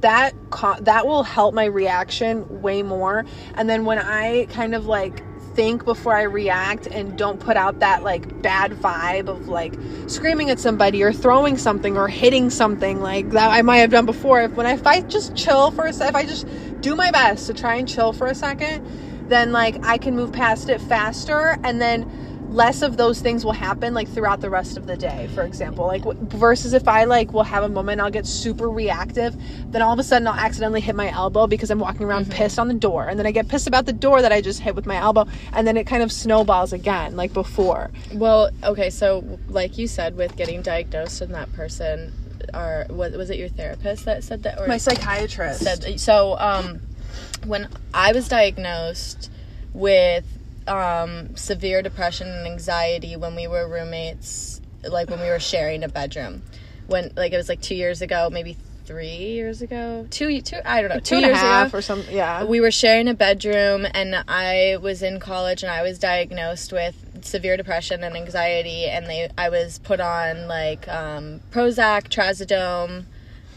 that 0.00 0.34
co- 0.50 0.80
that 0.80 1.06
will 1.06 1.22
help 1.22 1.54
my 1.54 1.64
reaction 1.64 2.62
way 2.62 2.82
more. 2.82 3.24
And 3.54 3.68
then 3.68 3.84
when 3.84 3.98
I 3.98 4.46
kind 4.46 4.74
of 4.74 4.86
like 4.86 5.22
think 5.58 5.84
before 5.84 6.14
I 6.14 6.22
react 6.22 6.86
and 6.86 7.18
don't 7.18 7.40
put 7.40 7.56
out 7.56 7.80
that 7.80 8.04
like 8.04 8.42
bad 8.42 8.70
vibe 8.74 9.26
of 9.26 9.48
like 9.48 9.74
screaming 10.06 10.50
at 10.50 10.60
somebody 10.60 11.02
or 11.02 11.12
throwing 11.12 11.58
something 11.58 11.96
or 11.96 12.06
hitting 12.06 12.48
something 12.48 13.00
like 13.00 13.30
that 13.30 13.50
I 13.50 13.62
might 13.62 13.78
have 13.78 13.90
done 13.90 14.06
before. 14.06 14.40
If 14.40 14.52
when 14.52 14.66
I, 14.66 14.78
I 14.84 15.00
just 15.00 15.34
chill 15.34 15.72
for 15.72 15.86
a 15.86 15.92
sec, 15.92 16.10
if 16.10 16.14
I 16.14 16.24
just 16.24 16.46
do 16.80 16.94
my 16.94 17.10
best 17.10 17.48
to 17.48 17.54
try 17.54 17.74
and 17.74 17.88
chill 17.88 18.12
for 18.12 18.28
a 18.28 18.36
second, 18.36 18.86
then 19.28 19.50
like 19.50 19.84
I 19.84 19.98
can 19.98 20.14
move 20.14 20.30
past 20.30 20.68
it 20.68 20.80
faster 20.80 21.58
and 21.64 21.82
then 21.82 22.08
less 22.48 22.82
of 22.82 22.96
those 22.96 23.20
things 23.20 23.44
will 23.44 23.52
happen 23.52 23.92
like 23.94 24.08
throughout 24.08 24.40
the 24.40 24.48
rest 24.50 24.76
of 24.76 24.86
the 24.86 24.96
day 24.96 25.28
for 25.34 25.42
example. 25.42 25.86
Like 25.86 26.02
w- 26.02 26.18
versus 26.28 26.72
if 26.72 26.88
i 26.88 27.04
like 27.04 27.32
will 27.32 27.42
have 27.42 27.62
a 27.62 27.68
moment 27.68 28.00
i'll 28.00 28.10
get 28.10 28.26
super 28.26 28.70
reactive 28.70 29.36
then 29.70 29.82
all 29.82 29.92
of 29.92 29.98
a 29.98 30.02
sudden 30.02 30.26
i'll 30.26 30.34
accidentally 30.34 30.80
hit 30.80 30.94
my 30.96 31.10
elbow 31.10 31.46
because 31.46 31.70
i'm 31.70 31.78
walking 31.78 32.04
around 32.04 32.30
pissed 32.30 32.58
on 32.58 32.68
the 32.68 32.74
door. 32.74 33.06
And 33.08 33.18
then 33.18 33.26
i 33.26 33.30
get 33.30 33.48
pissed 33.48 33.66
about 33.66 33.86
the 33.86 33.92
door 33.92 34.22
that 34.22 34.32
i 34.32 34.40
just 34.40 34.60
hit 34.60 34.74
with 34.74 34.86
my 34.86 34.96
elbow 34.96 35.26
and 35.52 35.66
then 35.66 35.76
it 35.76 35.86
kind 35.86 36.02
of 36.02 36.10
snowballs 36.10 36.72
again 36.72 37.16
like 37.16 37.32
before. 37.32 37.90
Well 38.14 38.50
okay 38.64 38.90
so 38.90 39.38
like 39.48 39.76
you 39.78 39.86
said 39.86 40.16
with 40.16 40.36
getting 40.36 40.62
diagnosed 40.62 41.20
and 41.20 41.34
that 41.34 41.52
person 41.52 42.12
or 42.54 42.86
was, 42.88 43.14
was 43.14 43.28
it 43.30 43.38
your 43.38 43.48
therapist 43.48 44.06
that 44.06 44.24
said 44.24 44.42
that 44.44 44.58
or 44.58 44.66
my 44.66 44.78
psychiatrist. 44.78 45.62
said 45.62 46.00
so 46.00 46.38
um 46.38 46.80
when 47.44 47.68
i 47.92 48.12
was 48.12 48.26
diagnosed 48.28 49.30
with 49.74 50.37
um 50.68 51.34
severe 51.36 51.82
depression 51.82 52.28
and 52.28 52.46
anxiety 52.46 53.16
when 53.16 53.34
we 53.34 53.46
were 53.46 53.68
roommates 53.68 54.60
like 54.88 55.10
when 55.10 55.20
we 55.20 55.28
were 55.28 55.40
sharing 55.40 55.82
a 55.82 55.88
bedroom 55.88 56.42
when 56.86 57.12
like 57.16 57.32
it 57.32 57.36
was 57.36 57.48
like 57.48 57.60
two 57.60 57.74
years 57.74 58.00
ago 58.02 58.28
maybe 58.30 58.56
three 58.88 59.34
years 59.34 59.60
ago, 59.60 60.06
two, 60.08 60.40
two, 60.40 60.56
I 60.64 60.80
don't 60.80 60.88
know, 60.88 60.96
two 60.96 61.02
two 61.02 61.16
and 61.16 61.24
a 61.26 61.28
years 61.28 61.38
half 61.40 61.68
ago. 61.68 61.78
or 61.78 61.82
something. 61.82 62.16
Yeah. 62.16 62.44
we 62.44 62.58
were 62.58 62.70
sharing 62.70 63.06
a 63.06 63.12
bedroom 63.12 63.86
and 63.92 64.24
i 64.26 64.78
was 64.80 65.02
in 65.02 65.20
college 65.20 65.62
and 65.62 65.70
i 65.70 65.82
was 65.82 65.98
diagnosed 65.98 66.72
with 66.72 67.22
severe 67.22 67.58
depression 67.58 68.02
and 68.02 68.16
anxiety 68.16 68.86
and 68.86 69.06
they 69.06 69.28
i 69.36 69.50
was 69.50 69.78
put 69.80 70.00
on 70.00 70.48
like 70.48 70.88
um, 70.88 71.40
prozac 71.50 72.08
trazodone 72.08 73.04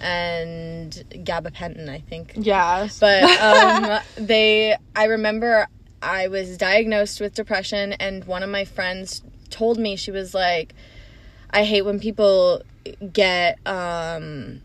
and 0.02 1.06
gabapentin 1.12 1.88
i 1.88 2.00
think 2.00 2.34
yes. 2.36 3.00
but 3.00 3.24
um, 3.40 4.02
they 4.18 4.76
i 4.98 5.06
remember 5.06 5.66
i 6.02 6.28
was 6.28 6.58
diagnosed 6.58 7.20
with 7.20 7.34
depression 7.34 7.94
and 7.94 8.26
one 8.26 8.44
of 8.44 8.50
my 8.50 8.66
friends 8.66 9.22
told 9.50 9.78
me 9.78 9.96
she 9.96 10.12
was 10.12 10.34
like 10.34 10.74
i 11.52 11.64
hate 11.64 11.84
when 11.84 12.00
people 12.00 12.62
get 13.14 13.60
um 13.66 14.62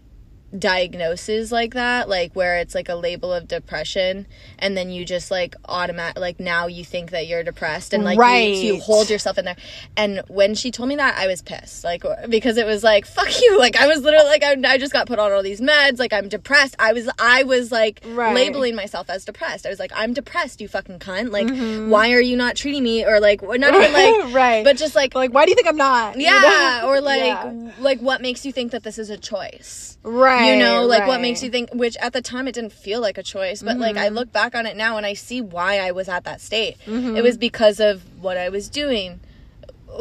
diagnoses 0.57 1.51
like 1.53 1.75
that 1.75 2.09
like 2.09 2.33
where 2.35 2.57
it's 2.59 2.75
like 2.75 2.89
a 2.89 2.95
label 2.95 3.33
of 3.33 3.49
depression 3.49 4.27
and 4.59 4.77
then 4.77 4.91
you 4.91 5.05
just 5.05 5.31
like 5.31 5.55
automatic 5.69 6.19
like 6.19 6.39
now 6.41 6.67
you 6.67 6.85
think 6.85 7.11
that 7.11 7.27
you're 7.27 7.43
depressed 7.43 7.93
and 7.93 8.05
like 8.05 8.17
you, 8.19 8.75
you 8.75 8.81
hold 8.81 9.11
yourself 9.11 9.39
in 9.39 9.45
there 9.45 9.57
and 9.97 10.23
when 10.29 10.55
she 10.55 10.71
told 10.71 10.89
me 10.89 10.97
that 10.97 11.17
i 11.19 11.27
was 11.27 11.43
pissed 11.43 11.83
like 11.85 12.03
because 12.29 12.57
it 12.57 12.67
was 12.67 12.83
like 12.85 13.05
fuck 13.17 13.29
you 13.41 13.59
like 13.59 13.77
i 13.77 13.87
was 13.87 14.03
literally 14.03 14.27
like 14.27 14.43
i, 14.45 14.55
I 14.67 14.79
just 14.79 14.93
got 14.93 15.07
put 15.07 15.19
on 15.19 15.33
all 15.33 15.43
these 15.43 15.61
meds 15.61 15.99
like 15.99 16.13
i'm 16.13 16.29
depressed 16.29 16.77
i 16.79 16.93
was 16.93 17.09
i 17.19 17.43
was 17.43 17.73
like 17.73 18.01
Right. 18.07 18.35
labeling 18.35 18.75
myself 18.77 19.11
as 19.11 19.25
depressed 19.25 19.67
i 19.67 19.69
was 19.69 19.79
like 19.81 19.93
i'm 19.95 20.13
depressed 20.13 20.61
you 20.61 20.69
fucking 20.69 20.99
cunt 21.01 21.31
like 21.33 21.49
why 21.91 22.13
are 22.13 22.21
you 22.21 22.37
not 22.37 22.57
treating 22.57 22.83
me 22.85 23.05
or 23.05 23.21
like 23.21 23.43
not 23.43 23.75
even 23.75 23.93
like 23.93 24.07
Mm-hmm. 24.17 24.33
Right. 24.37 24.65
but 24.65 24.77
just 24.77 24.95
like 24.95 25.15
like, 25.15 25.33
why 25.33 25.45
do 25.45 25.51
you 25.51 25.55
think 25.57 25.67
I'm 25.67 25.77
not? 25.77 26.17
You 26.17 26.23
yeah 26.27 26.81
know? 26.83 26.89
or 26.89 27.01
like 27.01 27.21
Yeah. 27.23 27.71
like 27.81 27.99
what 28.01 28.21
makes 28.21 28.45
you 28.47 28.53
think 28.53 28.73
that 28.73 28.83
this 28.83 28.99
is 28.99 29.11
a 29.11 29.17
choice 29.17 29.99
right. 30.05 30.36
You 30.45 30.57
know 30.57 30.85
like 30.87 31.07
what 31.07 31.21
makes 31.21 31.43
you 31.43 31.51
think 31.51 31.71
which 31.73 31.97
at 31.99 32.13
the 32.13 32.23
time 32.23 32.47
it 32.49 32.53
didn't 32.53 32.73
feel 32.73 33.01
like 33.01 33.19
a 33.19 33.23
choice 33.23 33.63
but 33.63 33.79
like 33.79 33.95
Mm-hmm. 33.97 34.05
i 34.05 34.09
look 34.09 34.33
back 34.33 34.55
on 34.55 34.67
it 34.67 34.77
now 34.77 34.97
and 34.97 35.07
i 35.07 35.15
see 35.15 35.41
why 35.41 35.79
i 35.79 35.91
was 35.93 36.09
at 36.09 36.25
that 36.25 36.41
state 36.41 36.77
Mm-hmm. 36.87 37.17
it 37.17 37.23
was 37.23 37.37
because 37.37 37.81
of 37.81 38.03
what 38.21 38.37
i 38.37 38.49
was 38.49 38.69
doing 38.69 39.21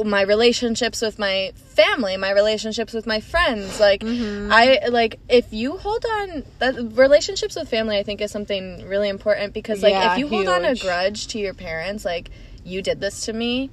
my 0.04 0.22
relationships 0.22 1.02
with 1.02 1.18
my 1.18 1.54
family 1.56 2.18
my 2.18 2.32
relationships 2.32 2.92
with 2.94 3.06
my 3.08 3.20
friends 3.22 3.80
like 3.80 4.02
Mm-hmm. 4.02 4.52
i 4.52 4.80
like 4.90 5.20
if 5.30 5.54
you 5.54 5.78
hold 5.78 6.04
on 6.06 6.44
that 6.60 6.76
relationships 6.98 7.56
with 7.56 7.70
family 7.70 7.98
i 7.98 8.04
think 8.04 8.20
is 8.22 8.32
something 8.32 8.86
really 8.88 9.08
important 9.10 9.54
because 9.54 9.82
like 9.82 9.92
Yeah, 9.92 10.14
if 10.14 10.20
you 10.20 10.28
hold 10.28 10.48
on 10.48 10.66
a 10.66 10.76
grudge 10.76 11.28
to 11.28 11.40
your 11.40 11.54
parents 11.54 12.04
like 12.04 12.30
you 12.66 12.82
did 12.82 13.00
this 13.00 13.26
to 13.26 13.34
me 13.34 13.70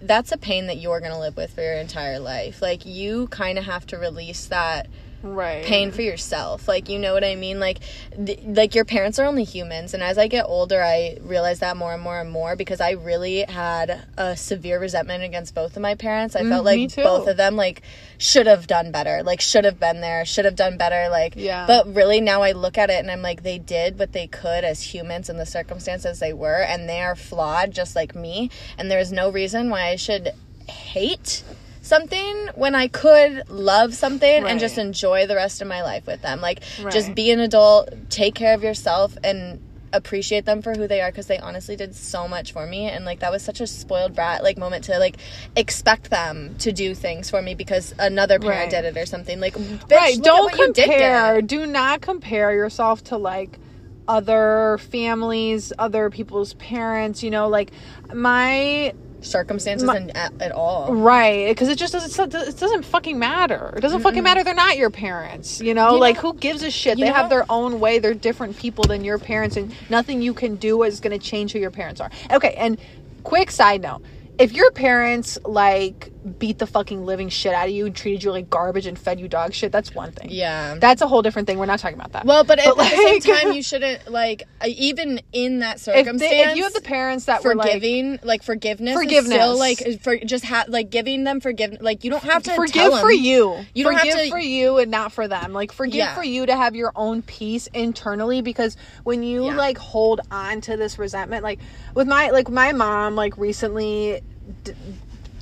that's 0.00 0.30
a 0.30 0.38
pain 0.38 0.68
that 0.68 0.76
you're 0.76 1.00
going 1.00 1.10
to 1.12 1.18
live 1.18 1.36
with 1.36 1.52
for 1.54 1.60
your 1.62 1.74
entire 1.74 2.20
life 2.20 2.62
like 2.62 2.86
you 2.86 3.26
kind 3.28 3.58
of 3.58 3.64
have 3.64 3.84
to 3.88 3.96
release 3.98 4.46
that 4.46 4.86
right. 5.22 5.64
pain 5.64 5.90
for 5.90 6.02
yourself 6.02 6.68
like 6.68 6.88
you 6.88 6.98
know 6.98 7.12
what 7.12 7.24
i 7.24 7.34
mean 7.34 7.58
like 7.58 7.78
th- 8.24 8.40
like 8.44 8.74
your 8.74 8.84
parents 8.84 9.18
are 9.18 9.24
only 9.26 9.44
humans 9.44 9.94
and 9.94 10.02
as 10.02 10.16
i 10.18 10.26
get 10.28 10.44
older 10.46 10.82
i 10.82 11.16
realize 11.22 11.58
that 11.60 11.76
more 11.76 11.92
and 11.92 12.02
more 12.02 12.20
and 12.20 12.30
more 12.30 12.54
because 12.56 12.80
i 12.80 12.92
really 12.92 13.42
had 13.48 14.02
a 14.16 14.36
severe 14.36 14.78
resentment 14.80 15.24
against 15.24 15.54
both 15.54 15.76
of 15.76 15.82
my 15.82 15.94
parents 15.94 16.36
i 16.36 16.40
felt 16.42 16.64
Mm, 16.64 16.74
me 16.76 16.86
like 16.88 16.96
both 16.96 17.26
of 17.28 17.36
them 17.36 17.56
like 17.56 17.82
should 18.18 18.46
have 18.46 18.66
done 18.66 18.90
better 18.92 19.22
like 19.22 19.40
should 19.40 19.64
have 19.64 19.78
been 19.80 20.00
there 20.00 20.24
should 20.24 20.44
have 20.44 20.56
done 20.56 20.76
better 20.76 21.08
like 21.10 21.34
Yeah. 21.36 21.66
but 21.66 21.92
really 21.94 22.20
now 22.20 22.42
i 22.42 22.52
look 22.52 22.78
at 22.78 22.90
it 22.90 22.98
and 23.00 23.10
i'm 23.10 23.22
like 23.22 23.42
they 23.42 23.58
did 23.58 23.98
what 23.98 24.12
they 24.12 24.26
could 24.26 24.64
as 24.64 24.82
humans 24.94 25.28
in 25.28 25.36
the 25.36 25.46
circumstances 25.46 26.18
they 26.20 26.32
were 26.32 26.62
and 26.62 26.88
they 26.88 27.00
are 27.00 27.14
flawed 27.16 27.72
just 27.72 27.94
like 27.96 28.14
me 28.14 28.50
and 28.76 28.90
there 28.90 28.98
is 29.00 29.12
no 29.12 29.30
reason 29.30 29.70
why 29.70 29.88
i 29.88 29.96
should 29.96 30.30
hate 30.68 31.42
something 31.88 32.48
when 32.54 32.74
I 32.74 32.88
could 32.88 33.48
love 33.48 33.94
something 33.94 34.44
and 34.46 34.60
just 34.60 34.78
enjoy 34.78 35.26
the 35.26 35.34
rest 35.34 35.62
of 35.62 35.68
my 35.68 35.82
life 35.82 36.06
with 36.06 36.22
them. 36.22 36.40
Like 36.40 36.60
just 36.92 37.14
be 37.14 37.30
an 37.32 37.40
adult, 37.40 37.88
take 38.10 38.34
care 38.34 38.54
of 38.54 38.62
yourself 38.62 39.16
and 39.24 39.60
appreciate 39.90 40.44
them 40.44 40.60
for 40.60 40.74
who 40.74 40.86
they 40.86 41.00
are 41.00 41.10
because 41.10 41.28
they 41.28 41.38
honestly 41.38 41.74
did 41.74 41.94
so 41.94 42.28
much 42.28 42.52
for 42.52 42.66
me 42.66 42.84
and 42.90 43.06
like 43.06 43.20
that 43.20 43.32
was 43.32 43.42
such 43.42 43.58
a 43.62 43.66
spoiled 43.66 44.14
brat 44.14 44.42
like 44.42 44.58
moment 44.58 44.84
to 44.84 44.98
like 44.98 45.16
expect 45.56 46.10
them 46.10 46.54
to 46.58 46.72
do 46.72 46.94
things 46.94 47.30
for 47.30 47.40
me 47.40 47.54
because 47.54 47.94
another 47.98 48.38
parent 48.38 48.70
Right. 48.70 48.82
did 48.82 48.84
it 48.84 49.00
or 49.00 49.06
something 49.06 49.40
like 49.40 49.54
bitch, 49.54 49.90
right. 49.96 50.22
Don't 50.22 50.44
what 50.52 50.58
you 50.58 50.72
did 50.74 50.90
compare. 50.90 51.40
Do 51.40 51.64
not 51.66 52.02
compare 52.02 52.52
yourself 52.52 53.02
to 53.04 53.16
like 53.16 53.58
other 54.06 54.78
families, 54.90 55.72
other 55.78 56.10
people's 56.10 56.52
parents. 56.54 57.22
You 57.22 57.30
know, 57.30 57.48
like 57.48 57.70
my 58.12 58.92
circumstances 59.20 59.86
My- 59.86 59.96
and 59.96 60.16
at, 60.16 60.32
at 60.40 60.52
all 60.52 60.94
Right, 60.94 61.48
because 61.48 61.68
it 61.68 61.76
just 61.78 61.92
doesn't 61.92 62.32
it 62.34 62.56
doesn't 62.58 62.84
fucking 62.84 63.18
matter. 63.18 63.74
It 63.76 63.80
doesn't 63.80 64.00
fucking 64.00 64.22
matter. 64.22 64.44
They're 64.44 64.54
not 64.54 64.76
your 64.76 64.90
parents. 64.90 65.60
You 65.60 65.74
know, 65.74 65.94
You 65.94 66.00
like 66.00 66.16
know- 66.16 66.32
who 66.32 66.34
gives 66.34 66.62
a 66.62 66.70
shit? 66.70 66.98
They 66.98 67.06
have 67.06 67.28
their 67.30 67.44
own 67.50 67.80
way. 67.80 67.98
They're 67.98 68.14
different 68.14 68.56
people 68.58 68.84
than 68.84 69.04
your 69.04 69.18
parents, 69.18 69.56
and 69.56 69.74
nothing 69.90 70.22
you 70.22 70.34
can 70.34 70.56
do 70.56 70.82
is 70.82 71.00
going 71.00 71.18
to 71.18 71.24
change 71.24 71.52
who 71.52 71.58
your 71.58 71.70
parents 71.70 72.00
are. 72.00 72.10
Okay, 72.30 72.54
and 72.56 72.78
quick 73.24 73.50
side 73.50 73.82
note: 73.82 74.02
if 74.38 74.52
your 74.52 74.70
parents 74.70 75.38
like 75.44 76.12
beat 76.28 76.58
the 76.58 76.66
fucking 76.66 77.04
living 77.06 77.28
shit 77.28 77.52
out 77.54 77.68
of 77.68 77.74
you 77.74 77.86
and 77.86 77.96
treated 77.96 78.22
you 78.22 78.30
like 78.30 78.48
garbage 78.50 78.86
and 78.86 78.98
fed 78.98 79.18
you 79.20 79.28
dog 79.28 79.52
shit, 79.54 79.72
that's 79.72 79.94
one 79.94 80.12
thing. 80.12 80.28
yeah 80.30 80.76
That's 80.78 81.02
a 81.02 81.06
whole 81.08 81.22
different 81.22 81.48
thing. 81.48 81.58
We're 81.58 81.66
not 81.66 81.78
talking 81.80 81.98
about 81.98 82.12
that. 82.12 82.24
well 82.24 82.44
but, 82.44 82.58
at, 82.58 82.76
But, 82.76 82.86
at 82.86 82.90
the 82.90 82.96
same 82.96 83.20
time 83.20 83.52
you 83.52 83.62
shouldn't 83.70 84.10
like 84.10 84.44
uh, 84.60 84.66
even 84.68 85.20
in 85.32 85.60
that 85.60 85.76
if, 85.76 85.82
circumstance 85.82 86.20
they, 86.20 86.40
if 86.50 86.56
you 86.56 86.64
have 86.64 86.72
the 86.74 86.80
parents 86.80 87.24
that 87.26 87.42
were 87.44 87.54
like 87.54 87.68
forgiving 87.72 88.18
like, 88.22 88.42
forgiveness 88.42 88.94
Forgiveness. 88.94 89.32
is 89.32 89.34
still 89.34 89.58
like 89.58 90.00
for 90.02 90.16
just 90.18 90.44
ha- 90.44 90.64
like 90.68 90.90
giving 90.90 91.24
them 91.24 91.40
forgiveness 91.40 91.80
like 91.82 92.04
you 92.04 92.10
don't 92.10 92.22
have 92.24 92.42
to 92.44 92.54
forgive 92.54 92.98
for 93.00 93.10
you. 93.12 93.56
You 93.74 93.84
don't 93.84 93.94
have 93.94 94.02
forgive 94.02 94.24
to- 94.24 94.30
for 94.30 94.38
you 94.38 94.78
and 94.78 94.90
not 94.90 95.12
for 95.12 95.28
them. 95.28 95.52
Like 95.52 95.72
forgive 95.72 95.94
Yeah. 95.96 96.14
for 96.14 96.24
you 96.24 96.46
to 96.46 96.54
have 96.56 96.74
your 96.76 96.92
own 96.96 97.22
peace 97.22 97.66
internally 97.68 98.42
because 98.42 98.76
when 99.04 99.22
you 99.22 99.46
Yeah. 99.46 99.56
like 99.56 99.78
hold 99.78 100.20
on 100.30 100.60
to 100.62 100.76
this 100.76 100.98
resentment, 100.98 101.42
like 101.42 101.58
with 101.94 102.06
my 102.08 102.30
like 102.30 102.48
my 102.48 102.72
mom, 102.72 103.14
like 103.14 103.36
recently, 103.38 104.20
d- 104.64 104.72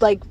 like 0.00 0.22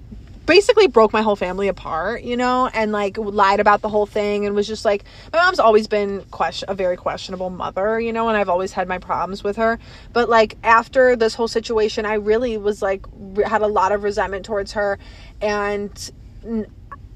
basically 0.45 0.87
broke 0.87 1.13
my 1.13 1.21
whole 1.21 1.35
family 1.35 1.67
apart, 1.67 2.23
you 2.23 2.37
know, 2.37 2.67
and 2.67 2.91
like 2.91 3.17
lied 3.17 3.59
about 3.59 3.81
the 3.81 3.89
whole 3.89 4.05
thing 4.05 4.45
and 4.45 4.55
was 4.55 4.67
just 4.67 4.85
like 4.85 5.03
my 5.33 5.39
mom's 5.39 5.59
always 5.59 5.87
been 5.87 6.21
question 6.31 6.69
a 6.69 6.73
very 6.75 6.97
questionable 6.97 7.49
mother, 7.49 7.99
you 7.99 8.13
know, 8.13 8.27
and 8.27 8.37
I've 8.37 8.49
always 8.49 8.71
had 8.71 8.87
my 8.87 8.97
problems 8.97 9.43
with 9.43 9.57
her. 9.57 9.79
But 10.13 10.29
like 10.29 10.57
after 10.63 11.15
this 11.15 11.33
whole 11.33 11.47
situation, 11.47 12.05
I 12.05 12.15
really 12.15 12.57
was 12.57 12.81
like 12.81 13.05
had 13.45 13.61
a 13.61 13.67
lot 13.67 13.91
of 13.91 14.03
resentment 14.03 14.45
towards 14.45 14.73
her 14.73 14.99
and 15.41 16.11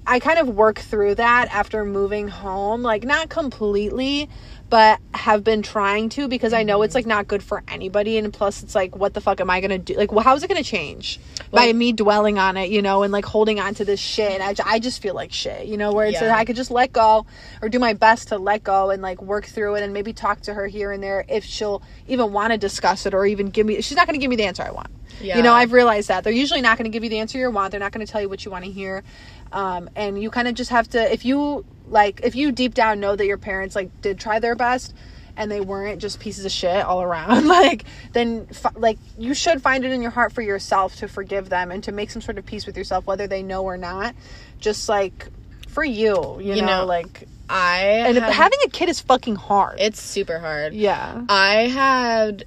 I 0.09 0.19
kind 0.19 0.39
of 0.39 0.49
work 0.49 0.79
through 0.79 1.15
that 1.15 1.53
after 1.53 1.85
moving 1.85 2.27
home, 2.27 2.81
like 2.81 3.03
not 3.03 3.29
completely, 3.29 4.27
but 4.67 4.99
have 5.13 5.43
been 5.43 5.61
trying 5.61 6.09
to 6.09 6.27
because 6.27 6.51
I 6.51 6.63
know 6.63 6.81
it's 6.81 6.95
like 6.95 7.05
not 7.05 7.27
good 7.27 7.43
for 7.43 7.63
anybody. 7.67 8.17
And 8.17 8.33
plus, 8.33 8.63
it's 8.63 8.73
like, 8.73 8.95
what 8.95 9.13
the 9.13 9.21
fuck 9.21 9.39
am 9.39 9.51
I 9.51 9.61
gonna 9.61 9.77
do? 9.77 9.93
Like, 9.93 10.11
well, 10.11 10.23
how 10.23 10.35
is 10.35 10.41
it 10.41 10.47
gonna 10.47 10.63
change 10.63 11.19
by 11.51 11.71
me 11.73 11.93
dwelling 11.93 12.39
on 12.39 12.57
it, 12.57 12.71
you 12.71 12.81
know, 12.81 13.03
and 13.03 13.13
like 13.13 13.23
holding 13.23 13.59
on 13.59 13.75
to 13.75 13.85
this 13.85 13.99
shit? 13.99 14.31
And 14.31 14.41
I, 14.41 14.55
I 14.65 14.79
just 14.79 14.99
feel 14.99 15.13
like 15.13 15.31
shit, 15.31 15.67
you 15.67 15.77
know, 15.77 15.93
where 15.93 16.07
it's 16.07 16.19
Yeah. 16.19 16.35
I 16.35 16.43
could 16.43 16.55
just 16.55 16.71
let 16.71 16.91
go 16.91 17.27
or 17.61 17.69
do 17.69 17.77
my 17.77 17.93
best 17.93 18.29
to 18.29 18.39
let 18.39 18.63
go 18.63 18.89
and 18.89 19.03
like 19.03 19.21
work 19.21 19.45
through 19.45 19.75
it 19.75 19.83
and 19.83 19.93
maybe 19.93 20.11
talk 20.11 20.41
to 20.41 20.55
her 20.55 20.65
here 20.65 20.91
and 20.91 21.03
there 21.03 21.23
if 21.29 21.45
she'll 21.45 21.83
even 22.07 22.33
want 22.33 22.51
to 22.51 22.57
discuss 22.57 23.05
it 23.05 23.13
or 23.13 23.27
even 23.27 23.49
give 23.51 23.67
me. 23.67 23.79
She's 23.81 23.95
not 23.95 24.07
gonna 24.07 24.17
give 24.17 24.31
me 24.31 24.37
the 24.37 24.45
answer 24.45 24.63
I 24.63 24.71
want. 24.71 24.89
Yeah. 25.21 25.37
You 25.37 25.43
know, 25.43 25.53
I've 25.53 25.73
realized 25.73 26.07
that 26.07 26.23
they're 26.23 26.33
usually 26.33 26.61
not 26.61 26.77
going 26.77 26.89
to 26.89 26.95
give 26.95 27.03
you 27.03 27.09
the 27.09 27.19
answer 27.19 27.37
you 27.37 27.49
want. 27.49 27.71
They're 27.71 27.79
not 27.79 27.91
going 27.91 28.05
to 28.05 28.11
tell 28.11 28.21
you 28.21 28.29
what 28.29 28.45
you 28.45 28.51
want 28.51 28.65
to 28.65 28.71
hear, 28.71 29.03
um, 29.51 29.89
and 29.95 30.21
you 30.21 30.29
kind 30.29 30.47
of 30.47 30.53
just 30.55 30.69
have 30.71 30.89
to. 30.89 31.13
If 31.13 31.25
you 31.25 31.65
like, 31.87 32.21
if 32.23 32.35
you 32.35 32.51
deep 32.51 32.73
down 32.73 32.99
know 32.99 33.15
that 33.15 33.25
your 33.25 33.37
parents 33.37 33.75
like 33.75 34.01
did 34.01 34.19
try 34.19 34.39
their 34.39 34.55
best, 34.55 34.93
and 35.37 35.49
they 35.49 35.61
weren't 35.61 36.01
just 36.01 36.19
pieces 36.19 36.45
of 36.45 36.51
shit 36.51 36.83
all 36.85 37.01
around, 37.01 37.47
like 37.59 37.85
then 38.13 38.47
f- 38.49 38.75
like 38.75 38.97
you 39.17 39.33
should 39.33 39.61
find 39.61 39.85
it 39.85 39.91
in 39.91 40.01
your 40.01 40.11
heart 40.11 40.33
for 40.33 40.41
yourself 40.41 40.95
to 40.97 41.07
forgive 41.07 41.49
them 41.49 41.71
and 41.71 41.83
to 41.85 41.91
make 41.91 42.09
some 42.11 42.21
sort 42.21 42.37
of 42.37 42.45
peace 42.45 42.65
with 42.65 42.77
yourself, 42.77 43.05
whether 43.07 43.25
they 43.27 43.41
know 43.43 43.63
or 43.63 43.77
not. 43.77 44.15
Just 44.59 44.89
like 44.89 45.27
for 45.67 45.83
you, 45.83 46.37
you, 46.41 46.55
You 46.55 46.61
know, 46.61 46.81
know, 46.81 46.85
like 46.85 47.23
I 47.49 47.83
and 48.05 48.17
had- 48.17 48.31
having 48.33 48.59
a 48.65 48.69
kid 48.69 48.89
is 48.89 48.99
fucking 48.99 49.35
hard. 49.35 49.79
it's 49.79 50.01
super 50.01 50.39
hard 50.39 50.73
yeah. 50.73 51.23
I 51.29 51.67
had 51.67 52.43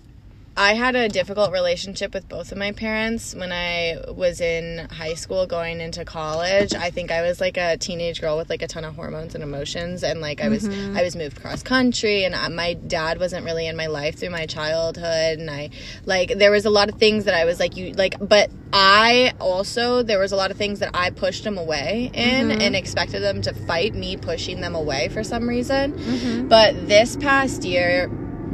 I 0.57 0.75
had 0.75 0.97
a 0.97 1.09
difficult 1.09 1.51
relationship 1.51 2.13
with 2.13 2.29
both 2.29 2.53
of 2.53 2.59
my 2.59 2.73
parents 2.73 3.35
when 3.35 3.53
I 3.53 3.97
was 4.09 4.41
in 4.41 4.87
high 4.91 5.15
school 5.15 5.47
going 5.47 5.81
into 5.81 6.05
college. 6.05 6.75
I 6.75 6.91
think 6.91 7.11
I 7.11 7.23
was 7.23 7.41
like 7.41 7.57
a 7.57 7.79
teenage 7.79 8.21
girl 8.21 8.37
with 8.37 8.51
like 8.51 8.61
a 8.61 8.69
ton 8.69 8.85
of 8.85 8.95
hormones 8.95 9.35
and 9.35 9.43
emotions 9.43 10.03
and 10.03 10.21
like 10.21 10.41
I 10.41 10.49
was 10.49 10.63
Mm-hmm. 10.63 10.97
I 10.97 11.03
was 11.03 11.17
moved 11.17 11.41
cross 11.41 11.63
country 11.63 12.25
and 12.25 12.35
I, 12.37 12.47
my 12.49 12.75
dad 12.75 13.19
wasn't 13.19 13.45
really 13.45 13.67
in 13.67 13.77
my 13.77 13.87
life 13.87 14.19
through 14.19 14.31
my 14.31 14.47
childhood 14.47 15.39
and 15.39 15.51
I 15.51 15.71
like 16.05 16.39
there 16.39 16.51
was 16.53 16.67
a 16.67 16.71
lot 16.71 16.89
of 16.89 16.97
things 16.97 17.25
that 17.25 17.35
I 17.35 17.45
was 17.47 17.59
like 17.59 17.77
you 17.77 17.93
like 17.95 18.15
but 18.21 18.49
I 18.73 19.33
also 19.41 20.03
there 20.03 20.19
was 20.19 20.33
a 20.33 20.37
lot 20.37 20.51
of 20.51 20.57
things 20.57 20.79
that 20.81 20.91
I 20.95 21.11
pushed 21.11 21.45
them 21.45 21.59
away 21.59 22.11
in 22.15 22.49
Mm-hmm. 22.49 22.61
and 22.61 22.77
expected 22.77 23.23
them 23.23 23.43
to 23.43 23.55
fight 23.55 23.95
me 23.95 24.17
pushing 24.17 24.61
them 24.61 24.75
away 24.75 25.09
for 25.09 25.25
some 25.25 25.49
reason. 25.49 25.93
Mm-hmm. 25.95 26.49
But 26.49 26.89
this 26.89 27.17
past 27.17 27.65
year 27.65 28.09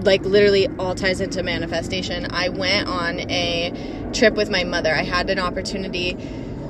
like 0.05 0.25
literally 0.25 0.69
all 0.79 0.95
ties 0.95 1.21
into 1.21 1.43
manifestation. 1.43 2.27
I 2.31 2.49
went 2.49 2.89
on 2.89 3.21
a 3.31 4.11
trip 4.13 4.35
with 4.35 4.51
my 4.51 4.65
mother. 4.65 4.95
I 4.95 5.03
had 5.03 5.31
an 5.31 5.39
opportunity. 5.39 6.17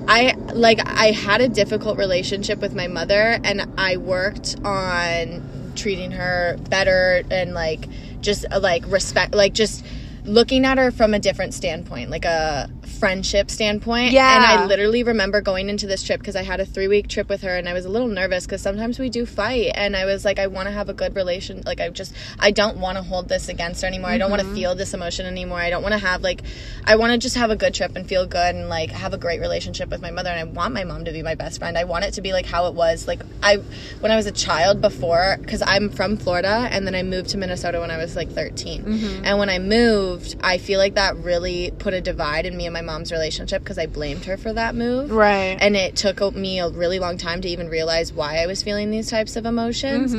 I 0.08 0.34
like 0.54 0.80
I 0.86 1.10
had 1.10 1.40
a 1.40 1.48
difficult 1.48 1.98
relationship 1.98 2.60
with 2.60 2.74
my 2.74 2.86
mother 2.88 3.38
and 3.44 3.70
I 3.76 3.98
worked 3.98 4.56
on 4.64 5.72
treating 5.76 6.12
her 6.12 6.56
better 6.70 7.22
and 7.30 7.52
like 7.52 7.88
just 8.20 8.46
like 8.60 8.84
respect 8.86 9.34
like 9.34 9.52
just 9.52 9.84
looking 10.24 10.64
at 10.64 10.78
her 10.78 10.90
from 10.90 11.14
a 11.14 11.18
different 11.18 11.54
standpoint 11.54 12.10
like 12.10 12.24
a 12.24 12.68
friendship 12.98 13.50
standpoint 13.50 14.12
Yeah. 14.12 14.36
and 14.36 14.44
i 14.44 14.64
literally 14.66 15.02
remember 15.02 15.40
going 15.40 15.68
into 15.68 15.86
this 15.86 16.02
trip 16.02 16.20
because 16.20 16.36
i 16.36 16.42
had 16.42 16.60
a 16.60 16.66
three 16.66 16.88
week 16.88 17.08
trip 17.08 17.28
with 17.28 17.42
her 17.42 17.56
and 17.56 17.68
i 17.68 17.72
was 17.72 17.84
a 17.84 17.88
little 17.88 18.08
nervous 18.08 18.46
because 18.46 18.62
sometimes 18.62 18.98
we 18.98 19.10
do 19.10 19.26
fight 19.26 19.72
and 19.74 19.96
i 19.96 20.04
was 20.04 20.24
like 20.24 20.38
i 20.38 20.46
want 20.46 20.66
to 20.68 20.72
have 20.72 20.88
a 20.88 20.94
good 20.94 21.14
relation 21.14 21.62
like 21.66 21.80
i 21.80 21.88
just 21.88 22.14
i 22.38 22.50
don't 22.50 22.78
want 22.78 22.96
to 22.96 23.02
hold 23.02 23.28
this 23.28 23.48
against 23.48 23.82
her 23.82 23.88
anymore. 23.88 24.10
I 24.10 24.18
don't 24.18 24.30
want 24.30 24.40
to 24.40 24.46
mm-hmm. 24.46 24.56
feel 24.56 24.74
this 24.74 24.94
emotion 24.94 25.26
anymore. 25.26 25.58
I 25.58 25.70
don't 25.70 25.82
want 25.82 25.92
to 25.92 25.98
have 25.98 26.22
like 26.22 26.42
i 26.84 26.96
want 26.96 27.12
to 27.12 27.18
just 27.18 27.36
have 27.36 27.50
a 27.50 27.56
good 27.56 27.74
trip 27.74 27.96
and 27.96 28.06
feel 28.06 28.26
good 28.26 28.54
and 28.54 28.68
like 28.68 28.90
have 28.90 29.14
a 29.14 29.18
great 29.18 29.40
relationship 29.40 29.90
with 29.90 30.00
my 30.00 30.10
mother 30.10 30.30
and 30.30 30.38
i 30.38 30.44
want 30.44 30.74
my 30.74 30.84
mom 30.84 31.04
to 31.04 31.12
be 31.12 31.22
my 31.22 31.34
best 31.34 31.58
friend. 31.58 31.76
I 31.76 31.84
want 31.84 32.04
it 32.04 32.14
to 32.14 32.22
be 32.22 32.32
like 32.32 32.46
how 32.46 32.66
it 32.66 32.74
was 32.74 33.06
like 33.06 33.20
i 33.42 33.56
when 34.00 34.10
i 34.12 34.16
was 34.16 34.26
a 34.26 34.32
child 34.32 34.80
before 34.80 35.36
because 35.40 35.62
i'm 35.62 35.90
from 35.90 36.16
florida 36.16 36.68
and 36.70 36.86
then 36.86 36.94
i 36.94 37.02
moved 37.02 37.30
to 37.30 37.38
minnesota 37.38 37.80
when 37.80 37.90
i 37.90 37.96
was 37.96 38.16
like 38.16 38.30
13 38.30 38.82
mm-hmm. 38.82 39.24
and 39.24 39.38
when 39.38 39.48
i 39.48 39.58
moved 39.58 40.36
i 40.42 40.58
feel 40.58 40.78
like 40.78 40.94
that 40.94 41.16
really 41.16 41.70
put 41.78 41.94
a 41.94 42.00
divide 42.00 42.46
in 42.46 42.56
me 42.56 42.66
and 42.66 42.74
my 42.74 42.80
mom's 42.88 43.12
relationship 43.12 43.62
because 43.62 43.78
i 43.78 43.86
blamed 43.86 44.24
her 44.24 44.36
for 44.36 44.52
that 44.52 44.74
move 44.74 45.10
Right. 45.10 45.56
and 45.60 45.76
it 45.76 45.94
took 45.94 46.18
me 46.34 46.58
a 46.58 46.68
really 46.68 46.98
long 46.98 47.16
time 47.18 47.40
to 47.42 47.48
even 47.48 47.68
realize 47.68 48.12
why 48.12 48.38
I 48.42 48.46
was 48.46 48.62
feeling 48.62 48.90
these 48.90 49.08
types 49.10 49.36
of 49.36 49.44
emotions. 49.46 50.14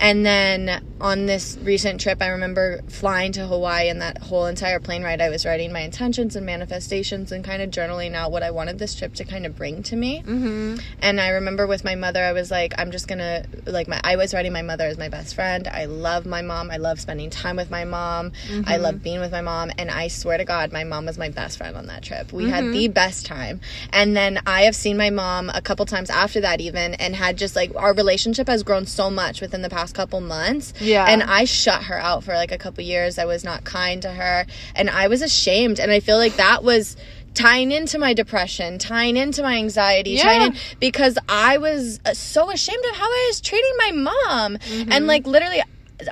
And 0.00 0.26
then 0.26 0.82
on 1.00 1.26
this 1.26 1.56
recent 1.62 2.00
trip, 2.00 2.20
I 2.20 2.28
remember 2.28 2.80
flying 2.88 3.32
to 3.32 3.46
Hawaii 3.46 3.88
and 3.88 4.02
that 4.02 4.18
whole 4.18 4.46
entire 4.46 4.80
plane 4.80 5.02
ride, 5.04 5.20
I 5.20 5.28
was 5.30 5.46
writing 5.46 5.72
my 5.72 5.80
intentions 5.80 6.34
and 6.36 6.44
manifestations 6.44 7.30
and 7.32 7.44
kind 7.44 7.62
of 7.62 7.70
journaling 7.70 8.14
out 8.14 8.32
what 8.32 8.42
I 8.42 8.50
wanted 8.50 8.78
this 8.78 8.94
trip 8.94 9.14
to 9.14 9.24
kind 9.24 9.46
of 9.46 9.56
bring 9.56 9.82
to 9.84 9.96
me. 9.96 10.22
Mm-hmm. 10.22 10.76
And 11.00 11.20
I 11.20 11.28
remember 11.30 11.66
with 11.66 11.84
my 11.84 11.94
mother, 11.94 12.22
I 12.24 12.32
was 12.32 12.50
like, 12.50 12.74
I'm 12.78 12.90
just 12.90 13.06
gonna, 13.08 13.44
like, 13.66 13.86
my, 13.88 14.00
I 14.02 14.16
was 14.16 14.34
writing 14.34 14.52
my 14.52 14.62
mother 14.62 14.84
as 14.86 14.98
my 14.98 15.08
best 15.08 15.34
friend. 15.34 15.68
I 15.68 15.84
love 15.86 16.26
my 16.26 16.42
mom. 16.42 16.70
I 16.70 16.76
love 16.78 17.00
spending 17.00 17.30
time 17.30 17.56
with 17.56 17.70
my 17.70 17.84
mom. 17.84 18.32
I 18.66 18.76
love 18.78 19.02
being 19.02 19.20
with 19.20 19.32
my 19.32 19.42
mom. 19.42 19.70
And 19.78 19.90
I 19.90 20.08
swear 20.08 20.36
to 20.38 20.44
God, 20.44 20.72
my 20.72 20.84
mom 20.84 21.06
was 21.06 21.16
my 21.18 21.28
best 21.28 21.58
friend 21.58 21.76
on 21.76 21.86
that 21.86 22.02
trip. 22.02 22.07
We 22.32 22.48
had 22.48 22.64
the 22.72 22.88
best 22.88 23.26
time. 23.26 23.60
And 23.92 24.16
then 24.16 24.40
I 24.46 24.62
have 24.62 24.74
seen 24.76 24.96
my 24.96 25.10
mom 25.10 25.50
a 25.54 25.60
couple 25.60 25.84
times 25.86 26.10
after 26.10 26.40
that, 26.40 26.60
even, 26.60 26.94
and 26.94 27.14
had 27.14 27.36
just 27.38 27.56
like 27.56 27.72
our 27.76 27.94
relationship 27.94 28.46
has 28.48 28.62
grown 28.62 28.86
so 28.86 29.10
much 29.10 29.40
within 29.40 29.62
the 29.62 29.70
past 29.70 29.94
couple 29.94 30.20
months. 30.20 30.72
Yeah. 30.80 31.06
And 31.08 31.22
I 31.22 31.44
shut 31.44 31.84
her 31.84 31.98
out 31.98 32.24
for 32.24 32.34
like 32.34 32.52
a 32.52 32.58
couple 32.58 32.82
years. 32.84 33.18
I 33.18 33.24
was 33.24 33.44
not 33.44 33.64
kind 33.64 34.02
to 34.02 34.10
her. 34.10 34.46
And 34.74 34.90
I 34.90 35.08
was 35.08 35.22
ashamed. 35.22 35.80
And 35.80 35.90
I 35.90 36.00
feel 36.00 36.16
like 36.16 36.36
that 36.36 36.62
was 36.64 36.96
tying 37.34 37.70
into 37.70 37.98
my 37.98 38.14
depression, 38.14 38.78
tying 38.78 39.16
into 39.16 39.42
my 39.42 39.56
anxiety, 39.56 40.10
Yeah. 40.12 40.22
tying 40.24 40.42
in 40.52 40.58
because 40.80 41.18
I 41.28 41.58
was 41.58 42.00
uh, 42.04 42.14
so 42.14 42.50
ashamed 42.50 42.84
of 42.90 42.96
how 42.96 43.04
I 43.04 43.24
was 43.28 43.40
treating 43.40 43.72
my 43.78 43.90
mom. 43.92 44.58
And 44.90 45.06
like 45.06 45.26
literally, 45.26 45.62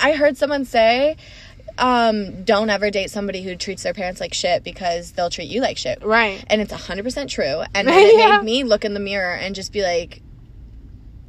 I 0.00 0.12
heard 0.12 0.36
someone 0.36 0.64
say, 0.64 1.16
um, 1.78 2.44
don't 2.44 2.70
ever 2.70 2.90
date 2.90 3.10
somebody 3.10 3.42
who 3.42 3.56
treats 3.56 3.82
their 3.82 3.92
parents 3.94 4.20
like 4.20 4.32
shit 4.34 4.64
because 4.64 5.12
they'll 5.12 5.30
treat 5.30 5.48
you 5.50 5.60
like 5.60 5.76
shit. 5.76 6.02
Right. 6.04 6.44
And 6.48 6.60
it's 6.60 6.72
100% 6.72 7.28
true. 7.28 7.62
And 7.74 7.88
it 7.90 8.18
Yeah. 8.18 8.38
made 8.38 8.44
me 8.44 8.64
look 8.64 8.84
in 8.84 8.94
the 8.94 9.00
mirror 9.00 9.34
and 9.34 9.54
just 9.54 9.72
be 9.72 9.82
like, 9.82 10.22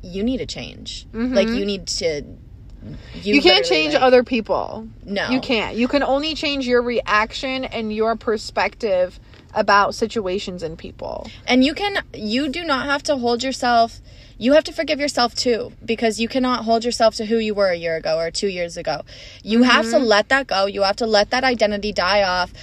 you 0.02 0.24
need 0.24 0.38
to 0.38 0.46
change. 0.46 1.06
Like, 1.14 1.48
you 1.50 1.66
need 1.66 1.88
to. 1.88 2.06
You, 2.06 2.38
Mm-hmm. 2.86 3.20
You 3.28 3.42
can't 3.42 3.66
change 3.66 3.96
like- 3.96 4.04
other 4.04 4.24
people. 4.24 4.88
No. 5.04 5.28
You 5.30 5.42
can't. 5.42 5.76
You 5.76 5.88
can 5.90 6.04
only 6.04 6.36
change 6.36 6.66
your 6.68 6.82
reaction 6.82 7.66
and 7.66 7.92
your 7.92 8.16
perspective 8.16 9.20
about 9.54 9.96
situations 9.96 10.64
and 10.64 10.78
people. 10.78 11.28
And 11.48 11.64
you 11.66 11.74
can, 11.74 11.98
you 12.14 12.48
do 12.48 12.64
not 12.64 12.86
have 12.86 13.04
to 13.04 13.18
hold 13.18 13.44
yourself. 13.44 14.00
You 14.40 14.54
have 14.54 14.64
to 14.66 14.72
forgive 14.72 15.00
yourself 15.00 15.34
too, 15.34 15.74
because 15.84 16.20
you 16.20 16.28
cannot 16.28 16.64
hold 16.66 16.86
yourself 16.86 17.16
to 17.16 17.26
who 17.26 17.38
you 17.38 17.54
were 17.54 17.70
a 17.70 17.76
year 17.76 17.96
ago 17.96 18.18
or 18.20 18.30
two 18.32 18.48
years 18.48 18.78
ago. 18.78 19.02
You 19.44 19.64
have 19.64 19.86
Mm-hmm. 19.86 19.98
to 19.98 20.00
let 20.00 20.30
that 20.30 20.48
go. 20.48 20.66
You 20.68 20.84
have 20.84 20.96
to 20.98 21.08
let 21.08 21.32
that 21.32 21.44
identity 21.44 21.92
die 21.92 22.22
off. 22.24 22.54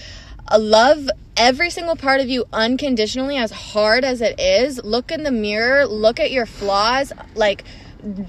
Uh, 0.51 0.59
love 0.59 1.09
every 1.37 1.71
single 1.71 1.97
part 1.97 2.21
of 2.21 2.29
you 2.29 2.45
unconditionally, 2.53 3.37
as 3.37 3.51
hard 3.51 4.05
as 4.05 4.21
it 4.21 4.39
is. 4.39 4.83
Look 4.85 5.11
in 5.11 5.25
the 5.25 5.33
mirror, 5.33 5.85
look 5.87 6.21
at 6.21 6.31
your 6.31 6.47
flaws, 6.47 7.13
like 7.35 7.65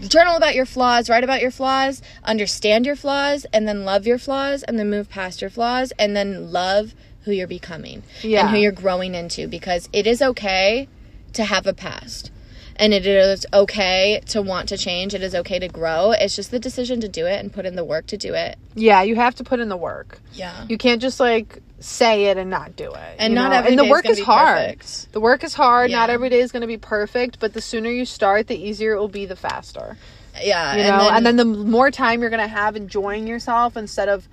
journal 0.07 0.37
about 0.37 0.55
your 0.55 0.65
flaws, 0.65 1.09
write 1.09 1.23
about 1.25 1.41
your 1.41 1.51
flaws, 1.51 2.01
understand 2.23 2.85
your 2.85 2.95
flaws, 2.95 3.45
and 3.53 3.67
then 3.67 3.83
love 3.85 4.07
your 4.07 4.17
flaws, 4.17 4.63
and 4.63 4.79
then 4.79 4.89
move 4.89 5.09
past 5.09 5.41
your 5.41 5.49
flaws, 5.49 5.91
and 5.99 6.15
then 6.15 6.51
love 6.51 6.95
who 7.25 7.31
you're 7.31 7.47
becoming 7.47 8.01
Yeah. 8.23 8.41
and 8.41 8.49
who 8.49 8.57
you're 8.57 8.71
growing 8.71 9.13
into 9.13 9.47
because 9.47 9.89
it 9.91 10.07
is 10.07 10.21
okay 10.21 10.87
to 11.33 11.43
have 11.43 11.67
a 11.67 11.73
past. 11.73 12.31
And 12.77 12.93
it 12.93 13.05
is 13.05 13.45
okay 13.53 14.21
to 14.27 14.41
want 14.41 14.69
to 14.69 14.77
change. 14.77 15.13
It 15.13 15.23
is 15.23 15.33
okay 15.33 15.59
to 15.59 15.67
grow. 15.67 16.11
It's 16.11 16.35
just 16.35 16.51
the 16.51 16.59
decision 16.59 16.99
to 17.01 17.07
do 17.07 17.25
it 17.25 17.39
and 17.39 17.53
put 17.53 17.65
in 17.65 17.75
the 17.75 17.85
work 17.85 18.07
to 18.07 18.17
do 18.17 18.33
it. 18.33 18.57
Yeah, 18.73 19.01
you 19.03 19.15
have 19.15 19.35
to 19.35 19.43
put 19.43 19.59
in 19.61 19.69
the 19.69 19.77
work. 19.77 20.19
Yeah. 20.33 20.65
You 20.67 20.77
can't 20.77 21.01
just 21.01 21.19
like 21.19 21.61
say 21.79 22.25
it 22.25 22.37
and 22.37 22.49
not 22.49 22.75
do 22.75 22.91
it. 22.91 23.15
And 23.17 23.33
not 23.33 23.51
know? 23.51 23.57
every 23.57 23.71
and 23.71 23.79
the 23.79 23.85
work 23.85 24.05
is 24.05 24.19
hard. 24.19 24.57
perfect. 24.57 25.13
The 25.13 25.19
work 25.19 25.43
is 25.43 25.53
hard. 25.53 25.91
Not 25.91 26.09
every 26.09 26.29
day 26.29 26.39
is 26.39 26.51
going 26.51 26.61
to 26.61 26.67
be 26.67 26.77
perfect, 26.77 27.39
but 27.39 27.53
the 27.53 27.61
sooner 27.61 27.89
you 27.89 28.05
start, 28.05 28.47
the 28.47 28.57
easier 28.57 28.93
it 28.93 28.99
will 28.99 29.07
be, 29.07 29.25
the 29.25 29.35
faster. 29.35 29.97
Yeah. 30.41 30.75
You 30.75 30.83
know, 30.83 31.09
and 31.09 31.25
then, 31.25 31.37
the 31.37 31.45
more 31.45 31.91
time 31.91 32.21
you're 32.21 32.29
going 32.29 32.41
to 32.41 32.47
have 32.47 32.75
enjoying 32.75 33.27
yourself 33.27 33.77
instead 33.77 34.09
of 34.09 34.27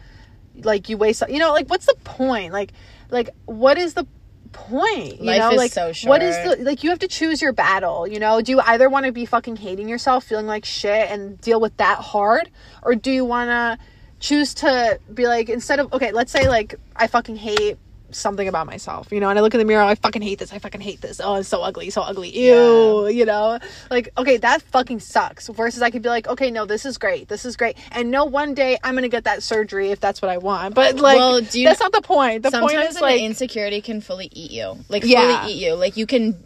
like 0.56 0.88
you 0.88 0.96
waste. 0.96 1.22
You 1.28 1.38
know, 1.38 1.52
like 1.52 1.68
what's 1.68 1.86
the 1.86 1.94
point? 2.02 2.52
Like, 2.52 2.72
like 3.10 3.30
what 3.44 3.78
is 3.78 3.94
the 3.94 4.06
point? 4.52 5.20
You 5.20 5.26
Life 5.26 5.38
know, 5.38 5.50
is 5.50 5.56
like 5.56 5.72
so 5.72 5.92
what 6.08 6.22
is 6.22 6.36
the 6.36 6.64
like? 6.64 6.84
You 6.84 6.90
have 6.90 7.00
to 7.00 7.08
choose 7.08 7.42
your 7.42 7.52
battle. 7.52 8.06
You 8.06 8.20
know, 8.20 8.40
do 8.40 8.52
you 8.52 8.60
either 8.60 8.88
want 8.88 9.06
to 9.06 9.12
be 9.12 9.26
fucking 9.26 9.56
hating 9.56 9.88
yourself, 9.88 10.24
feeling 10.24 10.46
like 10.46 10.64
shit, 10.64 11.10
and 11.10 11.40
deal 11.40 11.60
with 11.60 11.76
that 11.78 11.98
hard, 11.98 12.50
or 12.82 12.94
do 12.94 13.10
you 13.10 13.24
want 13.24 13.48
to 13.48 13.84
choose 14.20 14.54
to 14.54 15.00
be 15.12 15.26
like 15.26 15.48
instead 15.48 15.80
of 15.80 15.92
okay, 15.92 16.12
let's 16.12 16.30
say 16.30 16.48
like 16.48 16.76
I 16.94 17.06
fucking 17.06 17.36
hate 17.36 17.78
something 18.12 18.48
about 18.48 18.66
myself, 18.66 19.10
you 19.12 19.20
know, 19.20 19.28
and 19.28 19.38
I 19.38 19.42
look 19.42 19.54
in 19.54 19.58
the 19.58 19.64
mirror, 19.64 19.82
I 19.82 19.94
fucking 19.94 20.22
hate 20.22 20.38
this, 20.38 20.52
I 20.52 20.58
fucking 20.58 20.80
hate 20.80 21.00
this. 21.00 21.20
Oh, 21.22 21.34
it's 21.36 21.48
so 21.48 21.62
ugly, 21.62 21.90
so 21.90 22.02
ugly. 22.02 22.30
Ew, 22.30 23.08
you 23.08 23.24
know? 23.24 23.58
Like, 23.90 24.08
okay, 24.16 24.36
that 24.38 24.62
fucking 24.62 25.00
sucks. 25.00 25.48
Versus 25.48 25.82
I 25.82 25.90
could 25.90 26.02
be 26.02 26.08
like, 26.08 26.28
okay, 26.28 26.50
no, 26.50 26.66
this 26.66 26.84
is 26.86 26.98
great. 26.98 27.28
This 27.28 27.44
is 27.44 27.56
great. 27.56 27.76
And 27.90 28.10
no 28.10 28.24
one 28.24 28.54
day 28.54 28.78
I'm 28.84 28.94
gonna 28.94 29.08
get 29.08 29.24
that 29.24 29.42
surgery 29.42 29.90
if 29.90 30.00
that's 30.00 30.20
what 30.22 30.30
I 30.30 30.38
want. 30.38 30.74
But 30.74 30.96
like 30.96 31.16
Well, 31.16 31.40
do 31.40 31.60
you- 31.60 31.66
that's 31.68 31.80
not 31.80 31.92
the 31.92 32.00
point. 32.02 32.42
The 32.42 32.50
point 32.50 32.72
sometimes 32.72 32.96
is 32.96 33.00
like 33.00 33.20
insecurity 33.20 33.80
can 33.80 34.00
fully 34.00 34.28
eat 34.32 34.50
you 34.50 34.76
like 34.88 35.04
Yeah. 35.04 35.40
fully 35.42 35.52
eat 35.54 35.62
you 35.64 35.74
like 35.74 35.96
you 35.96 36.06
can 36.06 36.36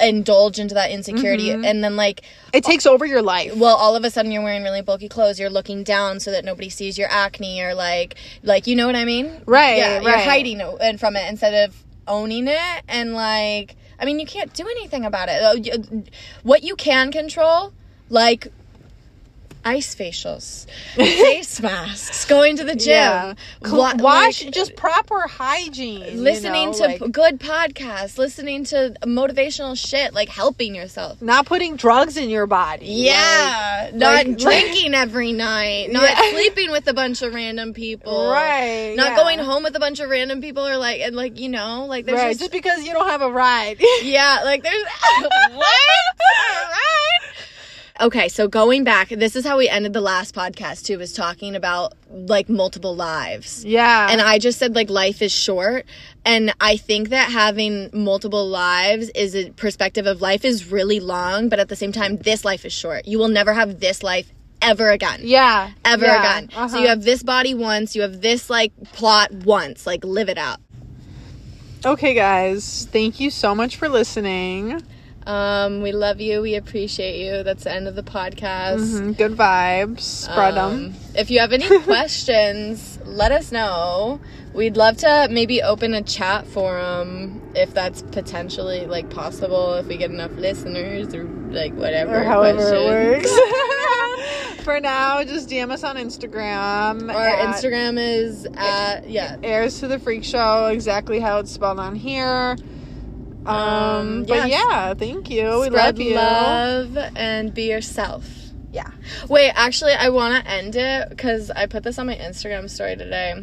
indulge 0.00 0.58
into 0.58 0.74
that 0.74 0.90
insecurity 0.90 1.48
Mm-hmm. 1.48 1.64
and 1.64 1.82
then 1.84 1.96
like 1.96 2.22
it 2.52 2.64
takes 2.64 2.86
over 2.86 3.04
your 3.06 3.22
life. 3.22 3.54
well 3.56 3.76
all 3.76 3.96
of 3.96 4.04
a 4.04 4.10
sudden 4.10 4.30
you're 4.32 4.42
wearing 4.42 4.62
really 4.62 4.82
bulky 4.82 5.08
clothes 5.08 5.38
you're 5.38 5.50
looking 5.50 5.82
down 5.84 6.20
so 6.20 6.30
that 6.30 6.44
nobody 6.44 6.68
sees 6.68 6.98
your 6.98 7.08
acne 7.10 7.60
or 7.62 7.74
like 7.74 8.14
like 8.42 8.66
you 8.66 8.76
know 8.76 8.86
what 8.86 8.96
i 8.96 9.04
mean 9.04 9.40
Right, 9.46 9.78
yeah 9.78 10.00
you're 10.00 10.18
hiding 10.18 10.60
it 10.60 10.74
and 10.80 10.98
from 11.00 11.15
it 11.16 11.28
instead 11.28 11.68
of 11.68 11.84
owning 12.08 12.46
it 12.46 12.82
and 12.88 13.14
like 13.14 13.74
i 13.98 14.04
mean 14.04 14.20
you 14.20 14.26
can't 14.26 14.52
do 14.54 14.66
anything 14.68 15.04
about 15.04 15.28
it. 15.30 16.10
What 16.42 16.62
you 16.62 16.76
can 16.76 17.10
control 17.10 17.72
like 18.08 18.48
ice 19.66 19.94
facials 19.94 20.66
face 20.94 21.60
masks 21.68 22.24
going 22.24 22.56
to 22.56 22.64
the 22.64 22.74
gym 22.76 22.88
Yeah. 22.90 23.34
Wa- 23.62 23.94
wash 23.98 24.44
like, 24.44 24.54
just 24.54 24.76
proper 24.76 25.26
hygiene. 25.28 26.02
you 26.16 26.20
listening 26.22 26.66
know, 26.70 26.72
to 26.74 26.82
like, 26.86 27.12
good 27.12 27.40
podcasts 27.40 28.16
listening 28.16 28.64
to 28.66 28.94
motivational 29.02 29.76
shit 29.76 30.14
like 30.14 30.28
helping 30.28 30.74
yourself 30.74 31.20
not 31.20 31.46
putting 31.46 31.76
drugs 31.76 32.16
in 32.16 32.30
your 32.30 32.46
body. 32.46 32.86
yeah, 32.86 33.90
Like- 33.92 34.28
not 34.28 34.38
drinking 34.38 34.94
every 34.94 35.32
night, 35.32 35.90
not 35.90 36.02
Yeah. 36.04 36.30
sleeping 36.30 36.70
with 36.70 36.86
a 36.86 36.94
bunch 36.94 37.22
of 37.22 37.34
random 37.34 37.74
people, 37.74 38.30
Right, 38.30 38.94
Not 38.96 39.10
yeah. 39.10 39.16
going 39.16 39.38
home 39.40 39.64
with 39.64 39.74
a 39.74 39.80
bunch 39.80 39.98
of 40.00 40.08
random 40.10 40.40
people, 40.40 40.66
or 40.66 40.76
like, 40.76 41.00
and 41.00 41.16
like 41.16 41.40
you 41.40 41.48
know, 41.48 41.86
like 41.86 42.06
there's 42.06 42.18
right, 42.18 42.28
just, 42.28 42.40
just 42.40 42.52
because 42.52 42.84
you 42.86 42.92
don't 42.92 43.08
have 43.08 43.22
a 43.22 43.30
ride. 43.30 43.78
yeah, 44.02 44.42
like 44.44 44.62
there's 44.62 44.84
what? 45.54 45.66
Okay, 47.98 48.28
so 48.28 48.46
going 48.46 48.84
back, 48.84 49.08
this 49.08 49.36
is 49.36 49.46
how 49.46 49.56
we 49.56 49.68
ended 49.68 49.94
the 49.94 50.02
last 50.02 50.34
podcast 50.34 50.84
too, 50.84 50.98
was 50.98 51.14
talking 51.14 51.56
about 51.56 51.94
like 52.10 52.48
multiple 52.48 52.94
lives. 52.94 53.64
yeah. 53.64 54.08
And 54.10 54.20
I 54.20 54.38
just 54.38 54.58
said 54.58 54.74
like 54.74 54.90
life 54.90 55.22
is 55.22 55.32
short. 55.32 55.86
And 56.24 56.52
I 56.60 56.76
think 56.76 57.08
that 57.08 57.30
having 57.30 57.88
multiple 57.94 58.46
lives 58.46 59.08
is 59.14 59.34
a 59.34 59.50
perspective 59.50 60.06
of 60.06 60.20
life 60.20 60.44
is 60.44 60.70
really 60.70 61.00
long, 61.00 61.48
but 61.48 61.58
at 61.58 61.68
the 61.68 61.76
same 61.76 61.92
time, 61.92 62.18
this 62.18 62.44
life 62.44 62.66
is 62.66 62.72
short. 62.72 63.06
You 63.06 63.18
will 63.18 63.28
never 63.28 63.54
have 63.54 63.80
this 63.80 64.02
life 64.02 64.30
ever 64.60 64.90
again. 64.90 65.20
yeah. 65.22 65.70
Ever 65.84 66.04
yeah, 66.04 66.18
again. 66.18 66.50
So 66.50 66.58
uh-huh. 66.58 66.78
you 66.78 66.88
have 66.88 67.02
this 67.02 67.22
body 67.22 67.54
once, 67.54 67.96
you 67.96 68.02
have 68.02 68.20
this 68.20 68.50
like 68.50 68.72
plot 68.92 69.32
once. 69.32 69.86
Like 69.86 70.04
live 70.04 70.28
it 70.28 70.38
out. 70.38 70.60
Okay, 71.84 72.14
guys. 72.14 72.88
Thank 72.90 73.20
you 73.20 73.30
so 73.30 73.54
much 73.54 73.76
for 73.76 73.88
listening. 73.88 74.82
Um, 75.26 75.82
we 75.82 75.90
love 75.92 76.20
you. 76.20 76.40
We 76.40 76.54
appreciate 76.54 77.18
you. 77.24 77.42
That's 77.42 77.64
the 77.64 77.72
end 77.72 77.88
of 77.88 77.96
the 77.96 78.02
podcast. 78.04 78.78
Mhm, 78.78 79.16
Good 79.18 79.32
vibes. 79.36 80.00
Spread 80.00 80.54
them. 80.54 80.72
Um, 80.72 80.94
if 81.16 81.30
you 81.30 81.40
have 81.40 81.52
any 81.52 81.66
questions, 81.82 82.98
let 83.04 83.32
us 83.32 83.50
know. 83.50 84.20
We'd 84.54 84.76
love 84.76 84.98
to 84.98 85.28
maybe 85.30 85.62
open 85.62 85.94
a 85.94 86.02
chat 86.02 86.46
forum 86.46 87.42
if 87.54 87.74
that's 87.74 88.02
potentially 88.02 88.86
like 88.86 89.10
possible 89.10 89.74
if 89.74 89.86
we 89.86 89.96
get 89.96 90.10
enough 90.10 90.30
listeners 90.36 91.12
or 91.14 91.24
like 91.24 91.74
whatever. 91.74 92.16
or 92.20 92.24
however 92.24 92.62
it 92.74 92.86
works. 92.86 93.30
for 94.64 94.80
now, 94.80 95.22
just 95.24 95.48
DM 95.48 95.70
us 95.70 95.84
on 95.84 95.96
Instagram. 95.96 97.12
Our 97.12 97.26
at 97.26 97.54
Instagram 97.54 97.98
is 97.98 98.46
at 98.56 99.10
yeah. 99.10 99.36
Heirs 99.42 99.80
to 99.80 99.88
the 99.88 99.98
Freak 99.98 100.24
Show, 100.24 100.66
exactly 100.66 101.20
how 101.20 101.38
it's 101.40 101.50
spelled 101.50 101.78
on 101.80 101.94
here. 101.94 102.56
Um, 103.46 103.56
Um, 103.58 104.24
but 104.24 104.48
yes. 104.48 104.64
yeah, 104.68 104.94
thank 104.94 105.30
you. 105.30 105.60
We 105.60 105.66
Spread 105.66 105.98
love 105.98 106.00
you. 106.00 106.14
love 106.14 106.96
and 107.16 107.52
be 107.54 107.70
yourself. 107.70 108.28
Yeah. 108.72 108.90
Wait, 109.28 109.50
actually, 109.54 109.92
I 109.92 110.08
want 110.10 110.44
to 110.44 110.50
end 110.50 110.76
it 110.76 111.08
because 111.10 111.50
I 111.50 111.66
put 111.66 111.82
this 111.82 111.98
on 111.98 112.06
my 112.06 112.16
Instagram 112.16 112.68
story 112.68 112.96
today. 112.96 113.34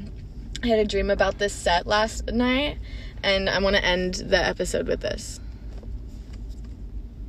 I 0.63 0.68
had 0.68 0.80
a 0.80 0.86
dream 0.86 1.10
about 1.10 1.39
this 1.39 1.54
set 1.54 1.88
last 1.88 2.28
night, 2.32 2.78
and 3.24 3.50
I 3.50 3.60
want 3.60 3.76
to 3.76 3.84
end 3.84 4.16
the 4.16 4.38
episode 4.38 4.88
with 4.88 5.02
this. 5.02 5.39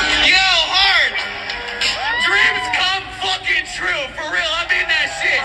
Yo, 0.00 0.06
hard! 0.06 1.12
Dreams 2.22 2.66
come 2.76 3.02
fucking 3.24 3.64
true, 3.74 4.04
for 4.14 4.26
real. 4.30 4.52
I 4.52 4.66
mean 4.68 4.86
that 4.86 5.08
shit. 5.18 5.42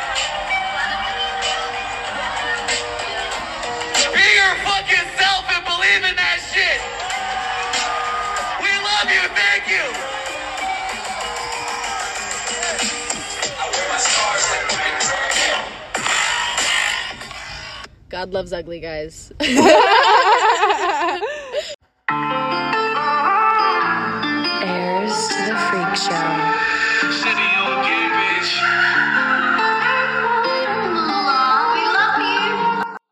Be 4.14 4.26
your 4.36 4.54
fucking 4.66 5.08
self 5.18 5.46
and 5.54 5.64
believe 5.66 6.04
in 6.10 6.16
that 6.18 6.29
God 18.10 18.34
loves 18.34 18.52
ugly 18.52 18.80
guys. 18.80 19.32
Heirs 19.40 19.54
to 25.28 25.46
the 25.46 25.56
Freak 25.70 25.96
Show. 25.96 26.29